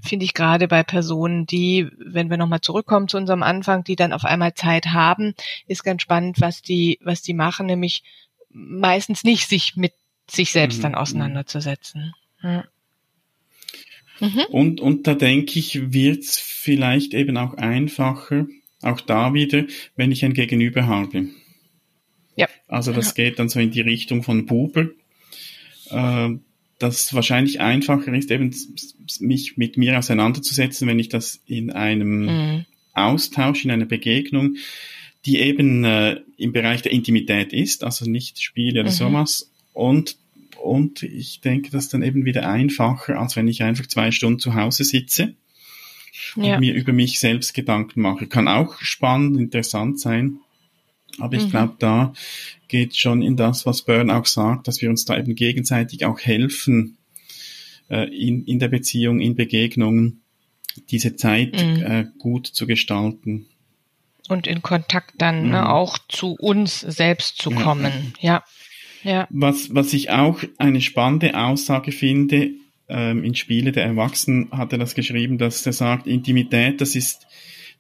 finde 0.03 0.25
ich 0.25 0.35
gerade 0.35 0.69
bei 0.69 0.83
Personen, 0.83 1.47
die, 1.47 1.89
wenn 1.99 2.31
wir 2.31 2.37
nochmal 2.37 2.61
zurückkommen 2.61 3.09
zu 3.09 3.17
unserem 3.17 3.43
Anfang, 3.43 3.85
die 3.85 3.97
dann 3.97 4.13
auf 4.13 4.25
einmal 4.25 4.55
Zeit 4.55 4.87
haben, 4.87 5.35
ist 5.67 5.85
ganz 5.85 6.03
spannend, 6.03 6.41
was 6.41 6.63
die, 6.63 6.99
was 7.03 7.23
die 7.23 7.35
machen, 7.35 7.67
nämlich 7.67 8.05
meistens 8.51 9.25
nicht 9.25 9.49
sich 9.49 9.77
mit 9.77 9.93
sich 10.31 10.53
selbst 10.53 10.79
mhm. 10.79 10.83
dann 10.83 10.95
auseinanderzusetzen. 10.95 12.15
Ja. 12.43 12.65
Mhm. 14.21 14.45
Und, 14.51 14.81
und 14.81 15.07
da 15.07 15.15
denke 15.15 15.59
ich, 15.59 15.93
wird's 15.93 16.39
vielleicht 16.39 17.15
eben 17.15 17.37
auch 17.37 17.55
einfacher, 17.55 18.47
auch 18.83 19.01
da 19.01 19.35
wieder, 19.35 19.65
wenn 19.97 20.13
ich 20.13 20.25
ein 20.25 20.35
Gegenüber 20.35 20.87
habe. 20.87 21.29
Ja. 22.39 22.49
Also 22.69 22.93
das 22.93 23.09
ja. 23.09 23.25
geht 23.25 23.39
dann 23.39 23.49
so 23.49 23.61
in 23.61 23.71
die 23.71 23.81
Richtung 23.81 24.23
von 24.23 24.47
Buber, 24.47 24.89
äh, 25.91 26.29
dass 26.79 27.13
wahrscheinlich 27.13 27.61
einfacher 27.61 28.13
ist, 28.15 28.31
eben 28.31 28.55
mich 29.21 29.57
mit 29.57 29.77
mir 29.77 29.99
auseinanderzusetzen, 29.99 30.87
wenn 30.87 30.99
ich 30.99 31.09
das 31.09 31.41
in 31.47 31.71
einem 31.71 32.27
mhm. 32.27 32.67
Austausch, 32.95 33.65
in 33.65 33.71
einer 33.71 33.87
Begegnung, 33.87 34.57
die 35.27 35.39
eben 35.39 35.85
äh, 35.85 36.21
im 36.37 36.53
Bereich 36.53 36.83
der 36.83 36.93
Intimität 36.93 37.53
ist, 37.53 37.83
also 37.83 38.09
nicht 38.09 38.41
Spiele 38.41 38.81
oder 38.81 38.91
mhm. 38.91 38.95
sowas, 38.95 39.51
und 39.73 40.17
und 40.63 41.05
ich 41.05 41.41
denke, 41.41 41.71
das 41.71 41.85
ist 41.85 41.95
dann 41.95 42.03
eben 42.03 42.25
wieder 42.25 42.49
einfacher, 42.49 43.19
als 43.19 43.37
wenn 43.37 43.49
ich 43.49 43.63
einfach 43.63 43.87
zwei 43.87 44.11
Stunden 44.11 44.41
zu 44.41 44.55
Hause 44.55 44.85
sitze 44.85 45.35
ja. 46.37 46.55
und 46.55 46.61
mir 46.61 46.75
über 46.75 46.93
mich 46.93 47.21
selbst 47.21 47.55
Gedanken 47.55 48.01
mache. 48.01 48.27
Kann 48.27 48.49
auch 48.49 48.81
spannend, 48.81 49.39
interessant 49.39 50.01
sein. 50.01 50.41
Aber 51.19 51.37
ich 51.37 51.47
mhm. 51.47 51.51
glaube, 51.51 51.75
da 51.79 52.13
geht 52.69 52.97
schon 52.97 53.23
in 53.23 53.37
das, 53.37 53.67
was 53.67 53.83
Byrne 53.83 54.15
auch 54.17 54.27
sagt, 54.27 54.69
dass 54.69 54.81
wir 54.83 54.91
uns 54.91 55.05
da 55.05 55.17
eben 55.19 55.35
gegenseitig 55.35 56.05
auch 56.05 56.21
helfen, 56.21 56.99
äh, 57.89 58.09
in, 58.15 58.45
in 58.45 58.59
der 58.59 58.69
Beziehung, 58.69 59.21
in 59.21 59.35
Begegnungen, 59.35 60.23
diese 60.91 61.17
Zeit 61.17 61.55
mhm. 61.55 61.83
äh, 61.83 62.07
gut 62.19 62.47
zu 62.47 62.67
gestalten. 62.67 63.47
Und 64.29 64.47
in 64.47 64.63
Kontakt 64.63 65.15
dann 65.19 65.37
ne, 65.37 65.45
mhm. 65.45 65.51
ne, 65.53 65.73
auch 65.73 65.99
zu 66.09 66.37
uns 66.39 66.81
selbst 66.81 67.39
zu 67.39 67.51
kommen. 67.51 68.15
Ja. 68.21 68.45
Ja. 69.05 69.27
Was, 69.31 69.75
was 69.75 69.93
ich 69.93 70.11
auch 70.11 70.43
eine 70.59 70.81
spannende 70.81 71.39
Aussage 71.39 71.93
finde, 71.93 72.51
ähm, 72.89 73.25
in 73.25 73.35
Spiele 73.35 73.73
der 73.73 73.85
Erwachsenen 73.85 74.51
hat 74.51 74.73
er 74.73 74.79
das 74.79 74.95
geschrieben, 74.95 75.39
dass 75.39 75.65
er 75.65 75.73
sagt, 75.73 76.07
Intimität, 76.07 76.81
das 76.81 76.95
ist 76.95 77.27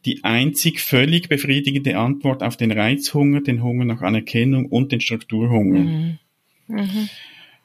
die 0.04 0.24
einzig 0.24 0.80
völlig 0.80 1.28
befriedigende 1.28 1.98
Antwort 1.98 2.42
auf 2.42 2.56
den 2.56 2.70
Reizhunger, 2.70 3.40
den 3.40 3.62
Hunger 3.62 3.84
nach 3.84 4.02
Anerkennung 4.02 4.66
und 4.66 4.92
den 4.92 5.00
Strukturhunger. 5.00 5.80
Mhm. 5.80 6.18
Mhm. 6.68 7.08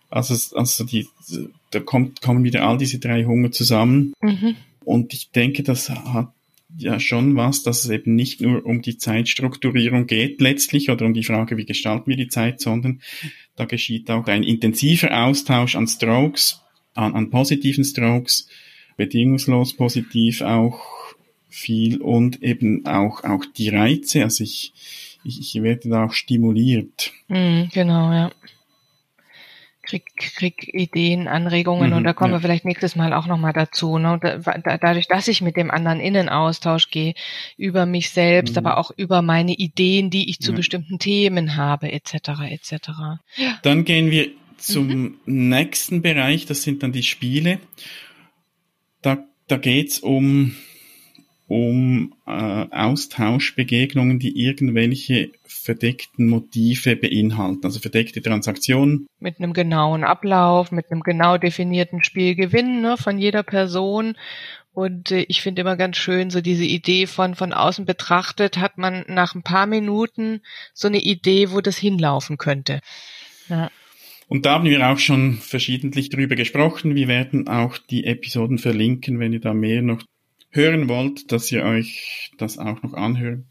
Also, 0.09 0.57
also 0.57 0.83
die, 0.83 1.07
da 1.71 1.79
kommt, 1.79 2.21
kommen 2.21 2.43
wieder 2.43 2.67
all 2.67 2.77
diese 2.77 2.99
drei 2.99 3.25
Hunger 3.25 3.51
zusammen. 3.51 4.13
Mhm. 4.21 4.55
Und 4.83 5.13
ich 5.13 5.31
denke, 5.31 5.63
das 5.63 5.89
hat 5.89 6.31
ja 6.77 6.99
schon 6.99 7.35
was, 7.35 7.63
dass 7.63 7.83
es 7.83 7.89
eben 7.89 8.15
nicht 8.15 8.41
nur 8.41 8.65
um 8.65 8.81
die 8.81 8.97
Zeitstrukturierung 8.97 10.07
geht 10.07 10.41
letztlich 10.41 10.89
oder 10.89 11.05
um 11.05 11.13
die 11.13 11.23
Frage, 11.23 11.57
wie 11.57 11.65
gestalten 11.65 12.09
wir 12.09 12.17
die 12.17 12.27
Zeit, 12.27 12.61
sondern 12.61 13.01
da 13.55 13.65
geschieht 13.65 14.09
auch 14.09 14.27
ein 14.27 14.43
intensiver 14.43 15.25
Austausch 15.25 15.75
an 15.75 15.87
Strokes, 15.87 16.61
an, 16.95 17.13
an 17.13 17.29
positiven 17.29 17.83
Strokes, 17.83 18.47
bedingungslos 18.97 19.75
positiv 19.75 20.41
auch 20.41 20.81
viel 21.53 22.01
und 22.01 22.41
eben 22.41 22.85
auch, 22.85 23.23
auch 23.23 23.45
die 23.45 23.69
Reize. 23.69 24.23
Also 24.23 24.43
ich, 24.43 24.73
ich, 25.23 25.39
ich 25.39 25.63
werde 25.63 25.89
da 25.89 26.05
auch 26.05 26.13
stimuliert. 26.13 27.11
Mm, 27.27 27.65
genau, 27.71 28.11
ja. 28.11 28.31
Krieg, 29.85 30.05
krieg 30.15 30.73
Ideen, 30.73 31.27
Anregungen 31.27 31.89
mhm, 31.89 31.97
und 31.97 32.03
da 32.05 32.13
kommen 32.13 32.31
ja. 32.31 32.37
wir 32.37 32.41
vielleicht 32.41 32.63
nächstes 32.63 32.95
Mal 32.95 33.13
auch 33.13 33.27
nochmal 33.27 33.51
dazu. 33.51 33.97
Ne? 33.97 34.17
Da, 34.21 34.37
da, 34.37 34.77
dadurch, 34.77 35.07
dass 35.07 35.27
ich 35.27 35.41
mit 35.41 35.57
dem 35.57 35.71
anderen 35.71 35.99
in 35.99 36.13
den 36.13 36.29
Austausch 36.29 36.89
gehe, 36.89 37.13
über 37.57 37.85
mich 37.85 38.09
selbst, 38.09 38.55
mhm. 38.55 38.65
aber 38.65 38.77
auch 38.77 38.91
über 38.95 39.21
meine 39.21 39.53
Ideen, 39.53 40.09
die 40.09 40.29
ich 40.29 40.39
zu 40.39 40.51
ja. 40.51 40.57
bestimmten 40.57 40.99
Themen 40.99 41.57
habe, 41.57 41.91
etc. 41.91 42.13
etc. 42.49 42.89
Dann 43.61 43.83
gehen 43.83 44.09
wir 44.09 44.29
zum 44.57 44.87
mhm. 44.87 45.19
nächsten 45.25 46.01
Bereich, 46.01 46.45
das 46.45 46.63
sind 46.63 46.81
dann 46.81 46.93
die 46.93 47.03
Spiele. 47.03 47.59
Da, 49.01 49.17
da 49.47 49.57
geht's 49.57 49.99
um 49.99 50.55
um 51.53 52.15
äh, 52.25 52.31
Austauschbegegnungen, 52.31 54.17
die 54.17 54.43
irgendwelche 54.43 55.29
verdeckten 55.45 56.27
Motive 56.27 56.95
beinhalten, 56.95 57.63
also 57.63 57.79
verdeckte 57.79 58.23
Transaktionen. 58.23 59.05
Mit 59.19 59.37
einem 59.37 59.53
genauen 59.53 60.03
Ablauf, 60.03 60.71
mit 60.71 60.89
einem 60.89 61.01
genau 61.01 61.37
definierten 61.37 62.03
Spielgewinn 62.03 62.81
ne, 62.81 62.97
von 62.97 63.19
jeder 63.19 63.43
Person. 63.43 64.15
Und 64.71 65.11
äh, 65.11 65.25
ich 65.27 65.43
finde 65.43 65.61
immer 65.61 65.77
ganz 65.77 65.97
schön, 65.97 66.31
so 66.31 66.41
diese 66.41 66.65
Idee 66.65 67.05
von 67.05 67.35
von 67.35 67.53
außen 67.53 67.85
betrachtet, 67.85 68.57
hat 68.57 68.79
man 68.79 69.05
nach 69.07 69.35
ein 69.35 69.43
paar 69.43 69.67
Minuten 69.67 70.41
so 70.73 70.87
eine 70.87 71.01
Idee, 71.01 71.51
wo 71.51 71.61
das 71.61 71.77
hinlaufen 71.77 72.37
könnte. 72.37 72.79
Ja. 73.47 73.69
Und 74.27 74.47
da 74.47 74.53
haben 74.53 74.65
wir 74.65 74.89
auch 74.89 74.97
schon 74.97 75.35
verschiedentlich 75.35 76.09
drüber 76.09 76.35
gesprochen. 76.35 76.95
Wir 76.95 77.07
werden 77.07 77.47
auch 77.47 77.77
die 77.77 78.05
Episoden 78.05 78.57
verlinken, 78.57 79.19
wenn 79.19 79.33
ihr 79.33 79.41
da 79.41 79.53
mehr 79.53 79.83
noch 79.83 80.01
hören 80.53 80.87
wollt, 80.87 81.31
dass 81.31 81.51
ihr 81.51 81.63
euch 81.63 82.31
das 82.37 82.57
auch 82.57 82.81
noch 82.83 82.93
anhören 82.93 83.45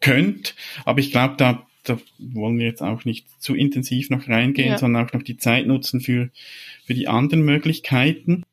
könnt. 0.00 0.56
Aber 0.84 1.00
ich 1.00 1.12
glaube, 1.12 1.34
da, 1.36 1.66
da 1.84 1.98
wollen 2.18 2.58
wir 2.58 2.66
jetzt 2.66 2.82
auch 2.82 3.04
nicht 3.04 3.26
zu 3.40 3.54
intensiv 3.54 4.10
noch 4.10 4.28
reingehen, 4.28 4.70
ja. 4.70 4.78
sondern 4.78 5.06
auch 5.06 5.12
noch 5.12 5.22
die 5.22 5.36
Zeit 5.36 5.66
nutzen 5.66 6.00
für, 6.00 6.30
für 6.84 6.94
die 6.94 7.08
anderen 7.08 7.44
Möglichkeiten. 7.44 8.44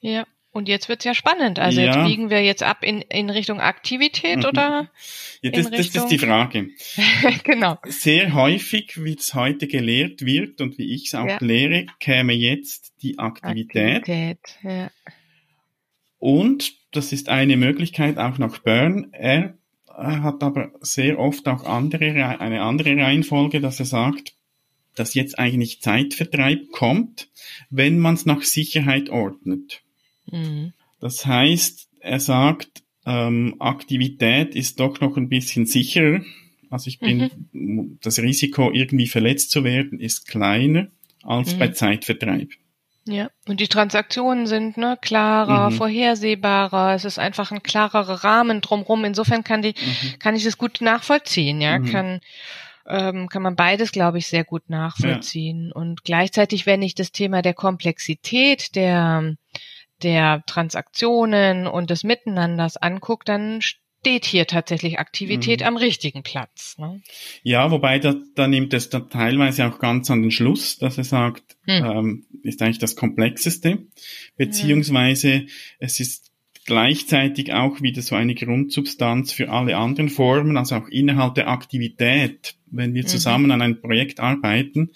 Ja. 0.00 0.26
Und 0.54 0.68
jetzt 0.68 0.88
wird's 0.88 1.04
ja 1.04 1.14
spannend. 1.14 1.58
Also 1.58 1.80
ja. 1.80 1.86
jetzt 1.86 2.06
biegen 2.06 2.30
wir 2.30 2.40
jetzt 2.40 2.62
ab 2.62 2.84
in, 2.84 3.00
in 3.00 3.28
Richtung 3.28 3.58
Aktivität 3.58 4.38
mhm. 4.38 4.44
oder? 4.44 4.88
Ja, 5.42 5.50
das, 5.50 5.68
das 5.68 5.88
ist 5.88 6.08
die 6.10 6.18
Frage. 6.18 6.68
genau. 7.42 7.76
Sehr 7.86 8.34
häufig, 8.34 9.02
wie 9.02 9.16
es 9.16 9.34
heute 9.34 9.66
gelehrt 9.66 10.24
wird 10.24 10.60
und 10.60 10.78
wie 10.78 10.94
ich 10.94 11.06
es 11.06 11.16
auch 11.16 11.26
ja. 11.26 11.38
lehre, 11.40 11.86
käme 11.98 12.34
jetzt 12.34 12.92
die 13.02 13.18
Aktivität. 13.18 13.96
Aktivität 13.96 14.38
ja. 14.62 14.90
Und 16.24 16.72
das 16.92 17.12
ist 17.12 17.28
eine 17.28 17.58
Möglichkeit 17.58 18.16
auch 18.16 18.38
nach 18.38 18.56
Byrne. 18.60 19.08
Er 19.12 19.58
hat 19.86 20.42
aber 20.42 20.72
sehr 20.80 21.18
oft 21.18 21.46
auch 21.46 21.64
andere, 21.64 22.40
eine 22.40 22.62
andere 22.62 22.96
Reihenfolge, 22.96 23.60
dass 23.60 23.78
er 23.78 23.84
sagt, 23.84 24.32
dass 24.94 25.12
jetzt 25.12 25.38
eigentlich 25.38 25.82
Zeitvertreib 25.82 26.70
kommt, 26.70 27.28
wenn 27.68 27.98
man 27.98 28.14
es 28.14 28.24
nach 28.24 28.40
Sicherheit 28.40 29.10
ordnet. 29.10 29.82
Mhm. 30.32 30.72
Das 30.98 31.26
heißt, 31.26 31.90
er 32.00 32.20
sagt, 32.20 32.84
ähm, 33.04 33.56
Aktivität 33.58 34.54
ist 34.54 34.80
doch 34.80 35.02
noch 35.02 35.18
ein 35.18 35.28
bisschen 35.28 35.66
sicherer. 35.66 36.22
Also 36.70 36.88
ich 36.88 37.00
bin, 37.00 37.30
mhm. 37.52 37.98
das 38.00 38.18
Risiko 38.18 38.70
irgendwie 38.72 39.08
verletzt 39.08 39.50
zu 39.50 39.62
werden 39.62 40.00
ist 40.00 40.26
kleiner 40.26 40.88
als 41.22 41.54
mhm. 41.54 41.58
bei 41.58 41.68
Zeitvertreib. 41.68 42.48
Ja, 43.06 43.28
und 43.46 43.60
die 43.60 43.68
Transaktionen 43.68 44.46
sind 44.46 44.78
ne, 44.78 44.96
klarer, 45.00 45.70
mhm. 45.70 45.74
vorhersehbarer. 45.74 46.94
Es 46.94 47.04
ist 47.04 47.18
einfach 47.18 47.52
ein 47.52 47.62
klarerer 47.62 48.24
Rahmen 48.24 48.62
drumherum. 48.62 49.04
Insofern 49.04 49.44
kann 49.44 49.60
die, 49.60 49.74
mhm. 49.78 50.18
kann 50.18 50.36
ich 50.36 50.44
das 50.44 50.56
gut 50.56 50.80
nachvollziehen. 50.80 51.60
Ja, 51.60 51.78
mhm. 51.78 51.90
kann 51.90 52.20
ähm, 52.86 53.28
kann 53.28 53.42
man 53.42 53.56
beides, 53.56 53.92
glaube 53.92 54.18
ich, 54.18 54.26
sehr 54.26 54.44
gut 54.44 54.68
nachvollziehen. 54.68 55.68
Ja. 55.68 55.80
Und 55.80 56.04
gleichzeitig, 56.04 56.66
wenn 56.66 56.82
ich 56.82 56.94
das 56.94 57.12
Thema 57.12 57.42
der 57.42 57.54
Komplexität 57.54 58.74
der 58.74 59.36
der 60.02 60.42
Transaktionen 60.46 61.66
und 61.66 61.90
des 61.90 62.04
Miteinanders 62.04 62.76
angucke, 62.76 63.24
dann 63.24 63.60
steht 64.04 64.26
hier 64.26 64.46
tatsächlich 64.46 64.98
Aktivität 64.98 65.60
mhm. 65.60 65.66
am 65.66 65.76
richtigen 65.78 66.22
Platz. 66.22 66.76
Ne? 66.76 67.00
Ja, 67.42 67.70
wobei 67.70 67.98
da, 67.98 68.14
da 68.34 68.46
nimmt 68.46 68.74
es 68.74 68.90
da 68.90 69.00
teilweise 69.00 69.66
auch 69.66 69.78
ganz 69.78 70.10
an 70.10 70.20
den 70.20 70.30
Schluss, 70.30 70.76
dass 70.76 70.98
er 70.98 71.04
sagt, 71.04 71.56
mhm. 71.66 71.72
ähm, 71.72 72.26
ist 72.42 72.60
eigentlich 72.60 72.78
das 72.78 72.96
Komplexeste, 72.96 73.78
beziehungsweise 74.36 75.38
mhm. 75.40 75.48
es 75.78 76.00
ist 76.00 76.32
gleichzeitig 76.66 77.54
auch 77.54 77.80
wieder 77.80 78.02
so 78.02 78.14
eine 78.14 78.34
Grundsubstanz 78.34 79.32
für 79.32 79.48
alle 79.48 79.78
anderen 79.78 80.10
Formen, 80.10 80.58
also 80.58 80.76
auch 80.76 80.88
innerhalb 80.88 81.34
der 81.34 81.48
Aktivität. 81.48 82.56
Wenn 82.66 82.92
wir 82.92 83.04
mhm. 83.04 83.08
zusammen 83.08 83.50
an 83.52 83.62
einem 83.62 83.80
Projekt 83.80 84.20
arbeiten, 84.20 84.90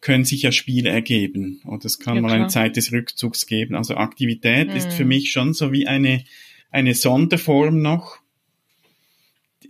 können 0.00 0.24
sich 0.24 0.42
ja 0.42 0.52
Spiele 0.52 0.88
ergeben 0.88 1.60
oder 1.66 1.84
es 1.84 1.98
kann 1.98 2.16
ja, 2.16 2.22
mal 2.22 2.28
klar. 2.28 2.40
eine 2.40 2.48
Zeit 2.48 2.76
des 2.76 2.90
Rückzugs 2.90 3.46
geben. 3.46 3.74
Also 3.74 3.96
Aktivität 3.96 4.72
ist 4.72 4.94
für 4.94 5.02
mhm. 5.02 5.08
mich 5.08 5.30
schon 5.30 5.52
so 5.52 5.72
wie 5.72 5.86
eine, 5.86 6.24
eine 6.70 6.94
Sonderform 6.94 7.82
noch, 7.82 8.20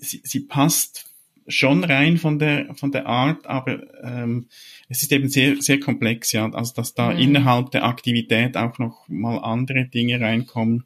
sie, 0.01 0.21
sie 0.25 0.41
passt 0.41 1.11
schon 1.49 1.85
rein 1.85 2.19
von 2.19 2.39
der 2.39 2.75
von 2.75 2.91
der 2.91 3.07
Art, 3.07 3.47
aber 3.47 3.83
ähm, 4.03 4.47
es 4.89 5.03
ist 5.03 5.13
eben 5.13 5.29
sehr 5.29 5.61
sehr 5.63 5.79
komplex, 5.79 6.33
ja, 6.33 6.51
also 6.51 6.75
dass 6.75 6.95
da 6.95 7.13
mhm. 7.13 7.19
innerhalb 7.19 7.71
der 7.71 7.85
Aktivität 7.85 8.57
auch 8.57 8.79
noch 8.79 9.09
mal 9.09 9.39
andere 9.39 9.87
Dinge 9.87 10.21
reinkommen. 10.21 10.85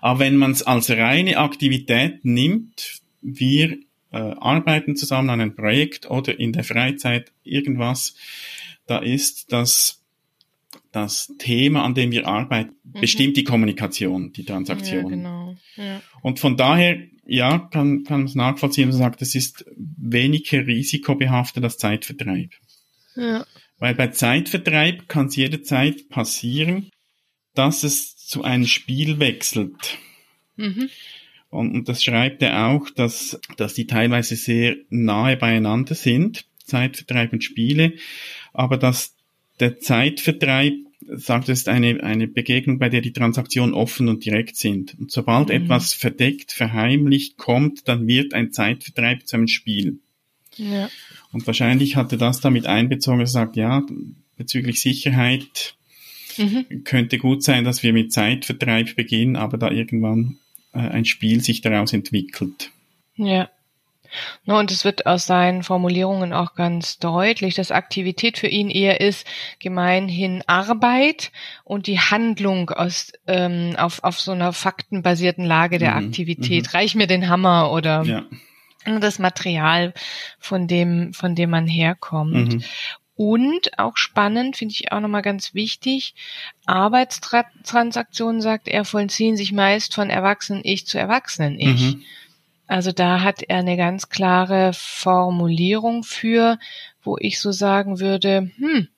Aber 0.00 0.20
wenn 0.20 0.36
man 0.36 0.52
es 0.52 0.62
als 0.62 0.90
reine 0.90 1.36
Aktivität 1.36 2.24
nimmt, 2.24 3.02
wir 3.20 3.78
äh, 4.10 4.16
arbeiten 4.18 4.96
zusammen 4.96 5.30
an 5.30 5.40
einem 5.40 5.54
Projekt 5.54 6.10
oder 6.10 6.38
in 6.38 6.52
der 6.52 6.64
Freizeit 6.64 7.32
irgendwas, 7.44 8.16
da 8.86 8.98
ist 8.98 9.52
das 9.52 10.02
das 10.90 11.32
Thema, 11.38 11.84
an 11.84 11.94
dem 11.94 12.10
wir 12.10 12.26
arbeiten, 12.28 12.74
mhm. 12.84 13.00
bestimmt 13.00 13.36
die 13.36 13.44
Kommunikation, 13.44 14.32
die 14.32 14.44
Transaktion. 14.44 15.04
Ja, 15.04 15.08
genau. 15.08 15.56
Ja. 15.76 16.02
Und 16.20 16.38
von 16.38 16.56
daher 16.56 16.98
ja, 17.24 17.58
kann, 17.58 18.04
kann 18.04 18.20
man 18.20 18.26
es 18.26 18.34
nachvollziehen 18.34 18.90
und 18.90 18.96
sagt, 18.96 19.22
es 19.22 19.34
ist 19.34 19.64
weniger 19.76 20.66
risikobehaftet 20.66 21.62
als 21.64 21.78
Zeitvertreib. 21.78 22.50
Ja. 23.14 23.46
Weil 23.78 23.94
bei 23.94 24.08
Zeitvertreib 24.08 25.08
kann 25.08 25.26
es 25.26 25.36
jederzeit 25.36 26.08
passieren, 26.08 26.90
dass 27.54 27.82
es 27.82 28.16
zu 28.16 28.42
einem 28.42 28.66
Spiel 28.66 29.18
wechselt. 29.18 29.98
Mhm. 30.56 30.88
Und, 31.50 31.74
und 31.74 31.88
das 31.88 32.02
schreibt 32.02 32.42
er 32.42 32.68
auch, 32.68 32.88
dass, 32.90 33.38
dass 33.56 33.74
die 33.74 33.86
teilweise 33.86 34.36
sehr 34.36 34.76
nahe 34.88 35.36
beieinander 35.36 35.94
sind, 35.94 36.46
Zeitvertreib 36.64 37.32
und 37.32 37.44
Spiele, 37.44 37.94
aber 38.52 38.78
dass 38.78 39.14
der 39.60 39.78
Zeitvertreib 39.78 40.74
sagt, 41.16 41.48
es 41.48 41.60
ist 41.60 41.68
eine, 41.68 42.02
eine 42.02 42.28
Begegnung, 42.28 42.78
bei 42.78 42.88
der 42.88 43.00
die 43.00 43.12
Transaktionen 43.12 43.74
offen 43.74 44.08
und 44.08 44.24
direkt 44.24 44.56
sind. 44.56 44.98
Und 44.98 45.10
sobald 45.10 45.48
mhm. 45.48 45.54
etwas 45.54 45.94
verdeckt, 45.94 46.52
verheimlicht 46.52 47.36
kommt, 47.36 47.88
dann 47.88 48.06
wird 48.06 48.34
ein 48.34 48.52
Zeitvertreib 48.52 49.26
zu 49.26 49.36
einem 49.36 49.48
Spiel. 49.48 49.98
Ja. 50.56 50.90
Und 51.32 51.46
wahrscheinlich 51.46 51.96
hatte 51.96 52.18
das 52.18 52.40
damit 52.40 52.66
einbezogen, 52.66 53.20
er 53.20 53.26
sagt, 53.26 53.56
ja, 53.56 53.82
bezüglich 54.36 54.80
Sicherheit 54.80 55.74
mhm. 56.36 56.84
könnte 56.84 57.18
gut 57.18 57.42
sein, 57.42 57.64
dass 57.64 57.82
wir 57.82 57.92
mit 57.92 58.12
Zeitvertreib 58.12 58.96
beginnen, 58.96 59.36
aber 59.36 59.58
da 59.58 59.70
irgendwann 59.70 60.38
äh, 60.72 60.78
ein 60.78 61.04
Spiel 61.04 61.42
sich 61.42 61.60
daraus 61.60 61.92
entwickelt. 61.92 62.70
Ja. 63.16 63.50
No, 64.44 64.58
und 64.58 64.70
es 64.70 64.84
wird 64.84 65.06
aus 65.06 65.26
seinen 65.26 65.62
Formulierungen 65.62 66.32
auch 66.32 66.54
ganz 66.54 66.98
deutlich, 66.98 67.54
dass 67.54 67.70
Aktivität 67.70 68.38
für 68.38 68.48
ihn 68.48 68.70
eher 68.70 69.00
ist 69.00 69.26
gemeinhin 69.58 70.42
Arbeit 70.46 71.32
und 71.64 71.86
die 71.86 72.00
Handlung 72.00 72.70
aus 72.70 73.12
ähm, 73.26 73.74
auf, 73.78 74.04
auf 74.04 74.20
so 74.20 74.32
einer 74.32 74.52
faktenbasierten 74.52 75.44
Lage 75.44 75.78
der 75.78 75.92
mhm. 75.92 76.06
Aktivität. 76.06 76.66
Mhm. 76.66 76.70
Reich 76.70 76.94
mir 76.94 77.06
den 77.06 77.28
Hammer 77.28 77.72
oder 77.72 78.02
ja. 78.02 78.24
das 79.00 79.18
Material, 79.18 79.94
von 80.38 80.66
dem, 80.66 81.12
von 81.12 81.34
dem 81.34 81.50
man 81.50 81.66
herkommt. 81.66 82.54
Mhm. 82.54 82.64
Und 83.14 83.78
auch 83.78 83.98
spannend, 83.98 84.56
finde 84.56 84.72
ich 84.72 84.90
auch 84.90 85.00
nochmal 85.00 85.22
ganz 85.22 85.54
wichtig, 85.54 86.14
Arbeitstransaktionen, 86.66 88.40
sagt 88.40 88.68
er, 88.68 88.84
vollziehen 88.84 89.36
sich 89.36 89.52
meist 89.52 89.94
von 89.94 90.10
Erwachsenen-Ich 90.10 90.86
zu 90.86 90.98
Erwachsenen-Ich. 90.98 91.98
Also 92.72 92.90
da 92.90 93.20
hat 93.20 93.42
er 93.42 93.58
eine 93.58 93.76
ganz 93.76 94.08
klare 94.08 94.72
Formulierung 94.72 96.04
für, 96.04 96.58
wo 97.02 97.18
ich 97.20 97.38
so 97.38 97.52
sagen 97.52 98.00
würde, 98.00 98.50
hm, 98.56 98.88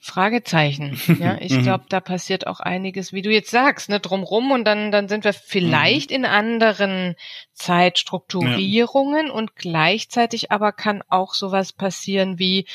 Fragezeichen. 0.00 0.98
Ja, 1.20 1.36
ich 1.40 1.52
Mhm. 1.52 1.62
glaube, 1.62 1.84
da 1.88 2.00
passiert 2.00 2.48
auch 2.48 2.58
einiges, 2.58 3.12
wie 3.12 3.22
du 3.22 3.30
jetzt 3.30 3.52
sagst, 3.52 3.88
ne, 3.90 4.00
drumrum 4.00 4.50
und 4.50 4.64
dann, 4.64 4.90
dann 4.90 5.08
sind 5.08 5.22
wir 5.22 5.32
vielleicht 5.34 6.10
Mhm. 6.10 6.16
in 6.16 6.24
anderen 6.24 7.14
Zeitstrukturierungen 7.52 9.30
und 9.30 9.54
gleichzeitig 9.54 10.50
aber 10.50 10.72
kann 10.72 11.04
auch 11.08 11.34
sowas 11.34 11.72
passieren 11.72 12.40
wie, 12.40 12.66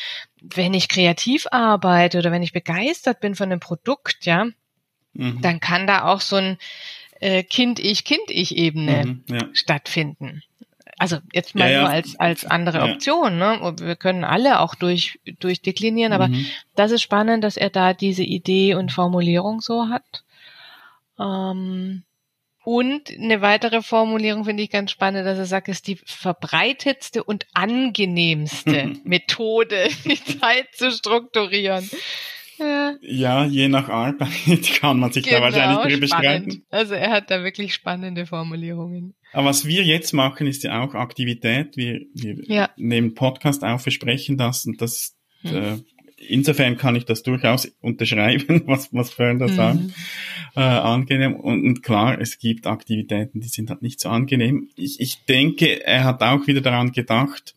wenn 0.42 0.74
ich 0.74 0.88
kreativ 0.88 1.48
arbeite 1.52 2.20
oder 2.20 2.32
wenn 2.32 2.42
ich 2.44 2.54
begeistert 2.54 3.20
bin 3.20 3.36
von 3.36 3.52
einem 3.52 3.60
Produkt, 3.60 4.26
ja, 4.26 4.46
Mhm. 5.12 5.42
dann 5.42 5.60
kann 5.60 5.88
da 5.88 6.06
auch 6.06 6.22
so 6.22 6.38
ein 6.38 6.58
äh, 7.20 7.44
Kind-Ich-Kind-Ich-Ebene 7.44 9.06
Mhm. 9.06 9.24
Ja. 9.30 9.48
stattfinden. 9.54 10.44
Also 11.00 11.18
jetzt 11.32 11.54
mal 11.54 11.72
Ja, 11.72 11.82
nur 11.82 11.90
als 11.90 12.20
als 12.20 12.44
andere. 12.46 12.82
Option. 12.82 13.38
Ne? 13.38 13.76
Wir 13.80 13.96
können 13.96 14.24
alle 14.24 14.60
auch 14.62 14.74
durch 14.74 15.20
durchdeklinieren, 15.40 16.12
aber 16.14 16.30
Mhm. 16.30 16.48
das 16.76 16.92
ist 16.92 17.04
spannend, 17.04 17.44
dass 17.44 17.56
er 17.58 17.70
da 17.70 17.94
diese 17.94 18.24
Idee 18.24 18.74
und 18.74 18.92
Formulierung 18.92 19.62
so 19.62 19.90
hat. 19.90 20.24
Ähm, 21.20 22.04
und 22.64 23.12
eine 23.12 23.42
weitere 23.42 23.82
Formulierung 23.82 24.44
finde 24.46 24.64
ich 24.64 24.70
ganz 24.72 24.92
spannend, 24.92 25.26
dass 25.26 25.38
er 25.38 25.46
sagt, 25.46 25.70
es 25.70 25.78
ist 25.78 25.88
die 25.88 26.00
verbreitetste 26.04 27.24
und 27.24 27.46
angenehmste 27.54 28.94
Methode, 29.04 29.88
die 30.06 30.24
Zeit 30.40 30.68
zu 30.74 30.92
strukturieren. 30.92 31.90
Ja, 32.58 32.96
Ja, 33.02 33.46
je 33.46 33.68
nach 33.68 33.90
Arbeit 33.90 34.30
kann 34.80 35.00
man 35.00 35.12
sich 35.12 35.26
da 35.26 35.42
wahrscheinlich 35.42 35.78
drüber 35.80 36.08
Genau, 36.08 36.08
spannend. 36.08 36.54
streiten. 36.54 36.66
Also 36.70 36.94
er 36.96 37.12
hat 37.12 37.30
da 37.32 37.44
wirklich 37.44 37.74
spannende 37.74 38.26
Formulierungen. 38.26 39.14
Aber 39.34 39.48
was 39.50 39.66
wir 39.66 39.84
jetzt 39.84 40.14
machen, 40.14 40.48
ist 40.48 40.64
ja 40.64 40.82
auch 40.84 40.94
Aktivität. 40.96 41.76
Wir, 41.78 42.02
wir 42.14 42.44
Ja. 42.46 42.70
nehmen 42.78 43.14
Podcast 43.14 43.64
auf, 43.64 43.86
wir 43.86 43.92
sprechen 43.92 44.38
das 44.38 44.66
und 44.66 44.82
das 44.82 45.16
Hm. 45.44 45.56
äh, 45.56 45.78
insofern 46.28 46.78
kann 46.78 46.96
ich 46.96 47.06
das 47.06 47.22
durchaus 47.22 47.68
unterschreiben, 47.80 48.64
was, 48.66 48.92
was 48.92 49.12
Fern 49.12 49.38
da 49.38 49.48
sagt. 49.48 49.80
Mhm. 49.82 49.94
Äh, 50.56 50.62
angenehm. 50.62 51.36
Und, 51.36 51.64
und 51.64 51.84
klar, 51.84 52.20
es 52.20 52.40
gibt 52.40 52.66
Aktivitäten, 52.66 53.40
die 53.40 53.48
sind 53.48 53.70
halt 53.70 53.84
nicht 53.84 54.00
so 54.00 54.10
angenehm. 54.10 54.68
Ich, 54.76 55.00
ich 55.00 55.26
denke, 55.26 55.86
er 55.86 56.06
hat 56.06 56.24
auch 56.24 56.48
wieder 56.48 56.62
daran 56.62 56.92
gedacht, 56.92 57.54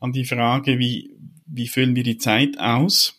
an 0.00 0.12
die 0.12 0.26
Frage, 0.26 0.78
wie, 0.78 1.12
wie 1.46 1.66
füllen 1.68 1.96
wir 1.96 2.02
die 2.02 2.18
Zeit 2.18 2.58
aus? 2.60 3.18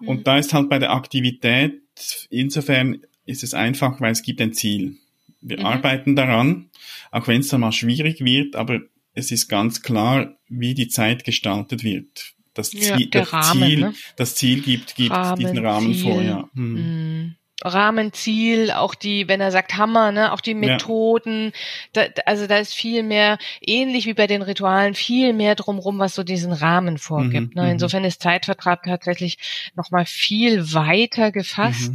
Mhm. 0.00 0.08
Und 0.08 0.26
da 0.26 0.38
ist 0.38 0.52
halt 0.54 0.68
bei 0.68 0.78
der 0.78 0.92
Aktivität, 0.92 1.80
insofern 2.30 3.00
ist 3.26 3.42
es 3.42 3.54
einfach, 3.54 4.00
weil 4.00 4.12
es 4.12 4.22
gibt 4.22 4.40
ein 4.40 4.52
Ziel. 4.52 4.96
Wir 5.40 5.60
Mhm. 5.60 5.66
arbeiten 5.66 6.16
daran, 6.16 6.70
auch 7.10 7.26
wenn 7.28 7.40
es 7.40 7.48
dann 7.48 7.60
mal 7.60 7.72
schwierig 7.72 8.24
wird, 8.24 8.56
aber 8.56 8.80
es 9.14 9.30
ist 9.32 9.48
ganz 9.48 9.82
klar, 9.82 10.36
wie 10.48 10.74
die 10.74 10.88
Zeit 10.88 11.24
gestaltet 11.24 11.82
wird. 11.84 12.34
Das 12.54 12.72
Ja, 12.72 12.96
Ziel, 12.96 13.06
der 13.10 13.22
das 13.22 13.32
Rahmen, 13.32 13.62
Ziel, 13.62 13.80
ne? 13.80 13.94
das 14.16 14.34
Ziel 14.34 14.60
gibt, 14.60 14.96
gibt 14.96 15.10
Rahmen, 15.12 15.38
diesen 15.38 15.58
Rahmen 15.58 15.94
Ziel. 15.94 16.02
vor, 16.02 16.22
ja. 16.22 16.48
Hm. 16.54 16.72
Mhm. 16.74 17.34
Rahmenziel, 17.64 18.70
auch 18.70 18.94
die, 18.94 19.28
wenn 19.28 19.40
er 19.40 19.50
sagt 19.50 19.76
Hammer, 19.76 20.12
ne, 20.12 20.32
auch 20.32 20.40
die 20.40 20.54
Methoden, 20.54 21.52
da, 21.92 22.08
da- 22.08 22.22
also 22.26 22.46
da 22.46 22.58
ist 22.58 22.74
viel 22.74 23.02
mehr, 23.02 23.38
ähnlich 23.60 24.06
wie 24.06 24.14
bei 24.14 24.26
den 24.26 24.42
Ritualen, 24.42 24.94
viel 24.94 25.32
mehr 25.32 25.54
drumrum, 25.54 25.98
was 25.98 26.14
so 26.14 26.22
diesen 26.22 26.52
Rahmen 26.52 26.98
vorgibt. 26.98 27.54
Mhm, 27.54 27.60
ne. 27.60 27.62
mhm. 27.66 27.72
Insofern 27.72 28.04
ist 28.04 28.22
Zeitvertrag 28.22 28.82
tatsächlich 28.84 29.38
nochmal 29.74 30.06
viel 30.06 30.72
weiter 30.72 31.32
gefasst 31.32 31.92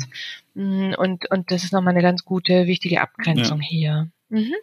Mhm. 0.53 0.91
Mm, 0.91 0.93
und, 0.97 1.29
und 1.31 1.51
das 1.51 1.65
ist 1.65 1.73
nochmal 1.73 1.93
eine 1.93 2.01
ganz 2.01 2.23
gute, 2.23 2.65
wichtige 2.65 3.01
Abgrenzung 3.01 3.59
hier. 3.59 4.09
Mhm. 4.29 4.53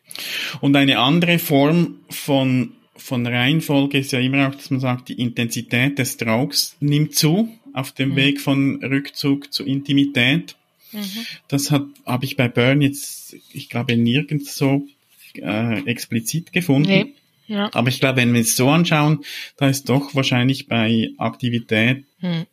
Und 0.62 0.74
eine 0.74 0.98
andere 0.98 1.38
Form 1.38 1.96
von, 2.08 2.72
von 2.96 3.26
Reihenfolge 3.26 3.98
ist 3.98 4.12
ja 4.12 4.18
immer 4.18 4.48
auch, 4.48 4.54
dass 4.54 4.70
man 4.70 4.80
sagt, 4.80 5.10
die 5.10 5.20
Intensität 5.20 5.98
des 5.98 6.12
Strokes 6.14 6.76
nimmt 6.80 7.14
zu 7.14 7.48
auf 7.74 7.92
dem 7.92 8.10
Mhm. 8.12 8.16
Weg 8.16 8.40
von 8.40 8.82
Rückzug 8.82 9.52
zu 9.52 9.64
Intimität. 9.66 10.56
Mhm. 10.92 11.26
Das 11.48 11.70
habe 11.70 12.24
ich 12.24 12.37
bei 12.37 12.48
Burn 12.48 12.83
jetzt, 12.83 13.35
ich 13.52 13.68
glaube, 13.68 13.96
nirgends 13.96 14.55
so 14.55 14.87
äh, 15.35 15.85
explizit 15.87 16.52
gefunden. 16.52 16.88
Nee. 16.88 17.14
Ja. 17.46 17.70
Aber 17.72 17.88
ich 17.88 18.00
glaube, 18.00 18.18
wenn 18.18 18.33
wir 18.33 18.40
es 18.40 18.57
so 18.57 18.70
anschauen, 18.70 19.24
da 19.57 19.68
ist 19.68 19.88
doch 19.88 20.14
wahrscheinlich 20.14 20.68
bei 20.68 21.11
Aktivität, 21.18 22.05
Hm. 22.20 22.46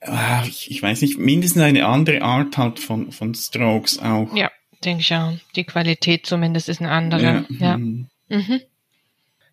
äh, 0.00 0.46
ich, 0.46 0.70
ich 0.70 0.82
weiß 0.82 1.00
nicht, 1.02 1.18
mindestens 1.18 1.62
eine 1.62 1.86
andere 1.86 2.22
Art 2.22 2.58
halt 2.58 2.78
von, 2.78 3.12
von 3.12 3.34
Strokes 3.34 3.98
auch. 3.98 4.34
Ja, 4.36 4.50
denke 4.84 5.00
ich 5.00 5.08
ja. 5.08 5.34
Die 5.56 5.64
Qualität 5.64 6.26
zumindest 6.26 6.68
ist 6.68 6.80
eine 6.80 6.90
andere. 6.90 7.46
Ja. 7.48 7.78
mhm. 7.78 8.08
Mhm. 8.28 8.60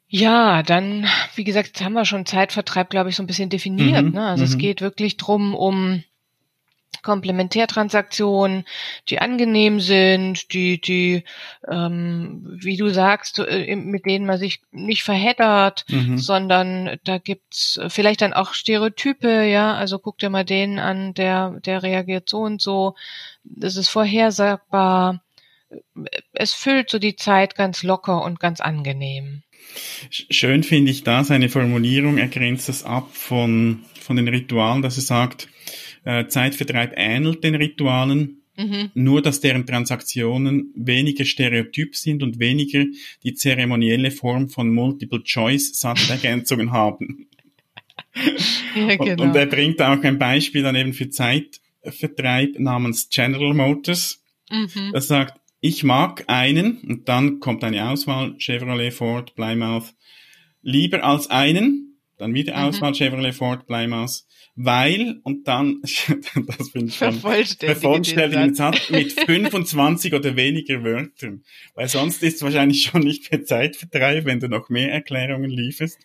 Ja, 0.10 0.62
dann, 0.62 1.08
wie 1.36 1.44
gesagt, 1.44 1.82
haben 1.82 1.94
wir 1.94 2.06
schon 2.06 2.26
Zeitvertreib, 2.28 2.92
glaube 2.92 3.10
ich, 3.10 3.16
so 3.16 3.24
ein 3.24 3.28
bisschen 3.28 3.50
definiert. 3.50 4.06
Mhm, 4.06 4.12
Ne? 4.12 4.26
Also 4.28 4.44
es 4.44 4.56
mhm. 4.56 4.60
geht 4.60 4.82
wirklich 4.82 5.18
drum 5.18 5.56
um 5.56 6.04
Komplementärtransaktionen, 7.04 8.66
die 9.10 9.20
angenehm 9.20 9.80
sind, 9.80 10.54
die, 10.54 10.82
die, 10.82 11.24
ähm, 11.70 12.58
wie 12.62 12.78
du 12.78 12.90
sagst, 12.90 13.40
äh, 13.40 13.76
mit 13.76 14.06
denen 14.06 14.26
man 14.26 14.38
sich 14.40 14.62
nicht 14.72 15.04
verheddert, 15.04 15.86
Mhm. 15.90 16.18
sondern 16.18 16.98
da 17.04 17.18
gibt's 17.18 17.80
vielleicht 17.90 18.22
dann 18.22 18.34
auch 18.34 18.54
Stereotype, 18.54 19.46
ja, 19.46 19.76
also 19.76 20.00
guck 20.00 20.18
dir 20.18 20.30
mal 20.30 20.46
den 20.46 20.80
an, 20.80 21.14
der, 21.14 21.60
der 21.66 21.84
reagiert 21.84 22.28
so 22.30 22.40
und 22.40 22.62
so, 22.62 22.96
das 23.44 23.76
ist 23.76 23.90
vorhersagbar, 23.90 25.22
es 26.34 26.54
füllt 26.54 26.90
so 26.90 27.00
die 27.00 27.16
Zeit 27.16 27.56
ganz 27.56 27.84
locker 27.84 28.24
und 28.24 28.40
ganz 28.40 28.62
angenehm. 28.62 29.44
Sch- 30.12 30.26
Schön 30.32 30.64
finde 30.64 30.92
ich 30.92 31.04
da 31.04 31.24
seine 31.24 31.50
Formulierung, 31.50 32.18
er 32.18 32.28
grenzt 32.28 32.70
das 32.70 32.84
ab 32.84 33.10
von, 33.14 33.84
von 34.00 34.16
den 34.16 34.28
Ritualen, 34.28 34.82
dass 34.82 34.98
er 34.98 35.04
sagt, 35.04 35.48
äh, 36.06 36.28
Zeitvertreib 36.28 36.94
ähnelt 36.96 37.44
den 37.44 37.56
Ritualen, 37.56 38.38
Mhm. 38.56 38.92
nur 38.94 39.24
dass 39.24 39.40
deren 39.42 39.66
Transaktionen 39.66 40.72
weniger 40.76 41.26
stereotyp 41.26 41.96
sind 41.96 42.22
und 42.22 42.38
weniger 42.40 42.86
die 43.24 43.34
zeremonielle 43.34 44.12
Form 44.12 44.48
von 44.48 44.70
Multiple-Choice-Satzergänzungen 44.70 46.72
haben. 46.82 47.28
Ja, 48.76 49.00
Und- 49.00 49.06
genau. 49.06 49.24
Und 49.24 49.36
er 49.36 49.46
bringt 49.48 49.82
auch 49.82 50.02
ein 50.04 50.20
Beispiel 50.20 50.62
dann 50.62 50.76
eben 50.76 50.94
für 50.94 51.10
Zeitvertreib 51.10 52.60
namens 52.60 53.10
General 53.10 53.54
Motors. 53.54 54.22
mhm. 54.52 54.92
Er 54.94 55.02
sagt, 55.02 55.40
ich 55.60 55.84
mag 55.84 56.26
einen, 56.28 56.78
und 56.82 57.08
dann 57.10 57.40
kommt 57.40 57.64
eine 57.64 57.90
Auswahl, 57.90 58.36
Chevrolet, 58.38 58.92
Ford, 58.94 59.34
Plymouth, 59.36 59.94
lieber 60.62 61.04
als 61.04 61.30
einen, 61.30 61.98
dann 62.18 62.34
wieder 62.34 62.54
Mhm. 62.54 62.60
Auswahl, 62.66 62.94
Chevrolet, 62.94 63.34
Ford, 63.34 63.66
Plymouth, 63.66 64.24
weil, 64.56 65.20
und 65.24 65.48
dann, 65.48 65.82
das 65.82 66.70
finde 66.70 66.88
ich 66.88 66.96
schon, 66.96 67.14
Vervollständige 67.14 67.80
vervollständigen 67.80 68.56
Satz. 68.56 68.90
Mit 68.90 69.12
25 69.14 70.14
oder 70.14 70.36
weniger 70.36 70.84
Wörtern. 70.84 71.44
Weil 71.76 71.88
sonst 71.88 72.22
ist 72.24 72.36
es 72.36 72.42
wahrscheinlich 72.44 72.84
schon 72.84 73.02
nicht 73.02 73.32
mehr 73.32 73.44
Zeitvertreib, 73.44 74.26
wenn 74.26 74.40
du 74.40 74.48
noch 74.48 74.70
mehr 74.70 74.92
Erklärungen 74.92 75.50
lieferst. 75.50 76.00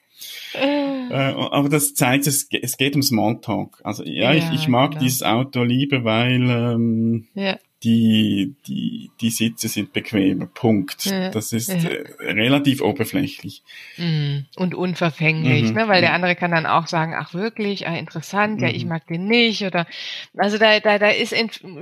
Äh, 0.55 0.89
Äh, 1.11 1.15
aber 1.15 1.69
das 1.71 1.95
zeigt, 1.95 2.27
es, 2.27 2.49
es 2.51 2.77
geht 2.77 2.95
um 2.95 3.03
Smalltalk. 3.03 3.81
Also 3.83 4.05
ja, 4.05 4.33
Ja, 4.33 4.35
ich, 4.35 4.61
ich 4.61 4.69
mag 4.69 4.91
genau. 4.91 5.03
dieses 5.03 5.23
Auto 5.23 5.63
lieber, 5.63 6.05
weil 6.05 6.43
ähm, 6.43 7.27
Ja, 7.35 7.59
die, 7.85 8.55
die, 8.67 9.11
die 9.21 9.31
Sitze 9.31 9.69
sind 9.69 9.93
bequemer. 9.93 10.47
Punkt. 10.47 11.07
Ja, 11.07 11.31
Das 11.31 11.53
ist 11.53 11.69
ja. 11.69 11.77
äh, 11.91 12.05
relativ 12.33 12.81
oberflächlich. 12.83 13.62
mm, 13.99 14.38
und 14.57 14.75
unverfänglich, 14.75 15.71
Mhm, 15.71 15.75
ne? 15.75 15.88
Weil 15.88 16.01
der 16.01 16.11
ja. 16.11 16.14
andere 16.17 16.35
kann 16.35 16.51
dann 16.51 16.67
auch 16.67 16.88
sagen, 16.88 17.14
ach 17.17 17.35
wirklich, 17.35 17.87
ah, 17.87 17.95
interessant, 17.97 18.61
ja, 18.62 18.69
ich 18.69 18.83
Mhm. 18.83 18.88
mag 18.88 19.07
den 19.07 19.27
nicht 19.27 19.62
oder 19.62 19.87
also 20.37 20.59
da, 20.59 20.81
da, 20.81 20.99
da 20.99 21.09
ist 21.09 21.35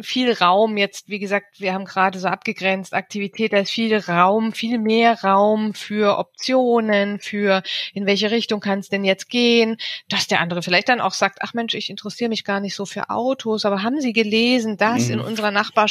viel 0.03 0.33
Raum 0.33 0.77
jetzt, 0.77 1.09
wie 1.09 1.19
gesagt, 1.19 1.61
wir 1.61 1.73
haben 1.73 1.87
gerade 1.87 2.19
so 2.19 2.29
abgegrenzt, 2.29 2.93
Aktivität, 2.93 3.53
da 3.55 3.59
ist 3.59 3.71
viel 3.71 3.97
Raum, 3.97 4.53
viel 4.53 4.79
mehr 4.79 5.23
Raum 5.25 5.73
für 5.73 6.19
Optionen, 6.19 7.21
für 7.21 7.63
in 7.95 8.05
welche 8.05 8.31
Richtung 8.31 8.61
kann 8.61 8.81
es 8.81 8.89
denn 8.91 9.05
jetzt 9.05 9.31
gehen, 9.31 9.79
dass 10.09 10.27
der 10.27 10.41
andere 10.41 10.63
vielleicht 10.63 10.89
dann 10.91 11.01
auch 11.01 11.13
sagt, 11.13 11.39
ach 11.41 11.55
Mensch, 11.55 11.75
ich 11.75 11.89
interessiere 11.89 12.29
mich 12.29 12.45
gar 12.45 12.61
nicht 12.61 12.75
so 12.75 12.85
für 12.85 13.09
Autos, 13.11 13.65
aber 13.65 13.83
haben 13.83 14.01
Sie 14.01 14.13
gelesen, 14.13 14.77
dass 14.77 15.07
Mhm. 15.09 15.15
in 15.15 15.21
unserer 15.21 15.51
Nachbarschaft, 15.51 15.86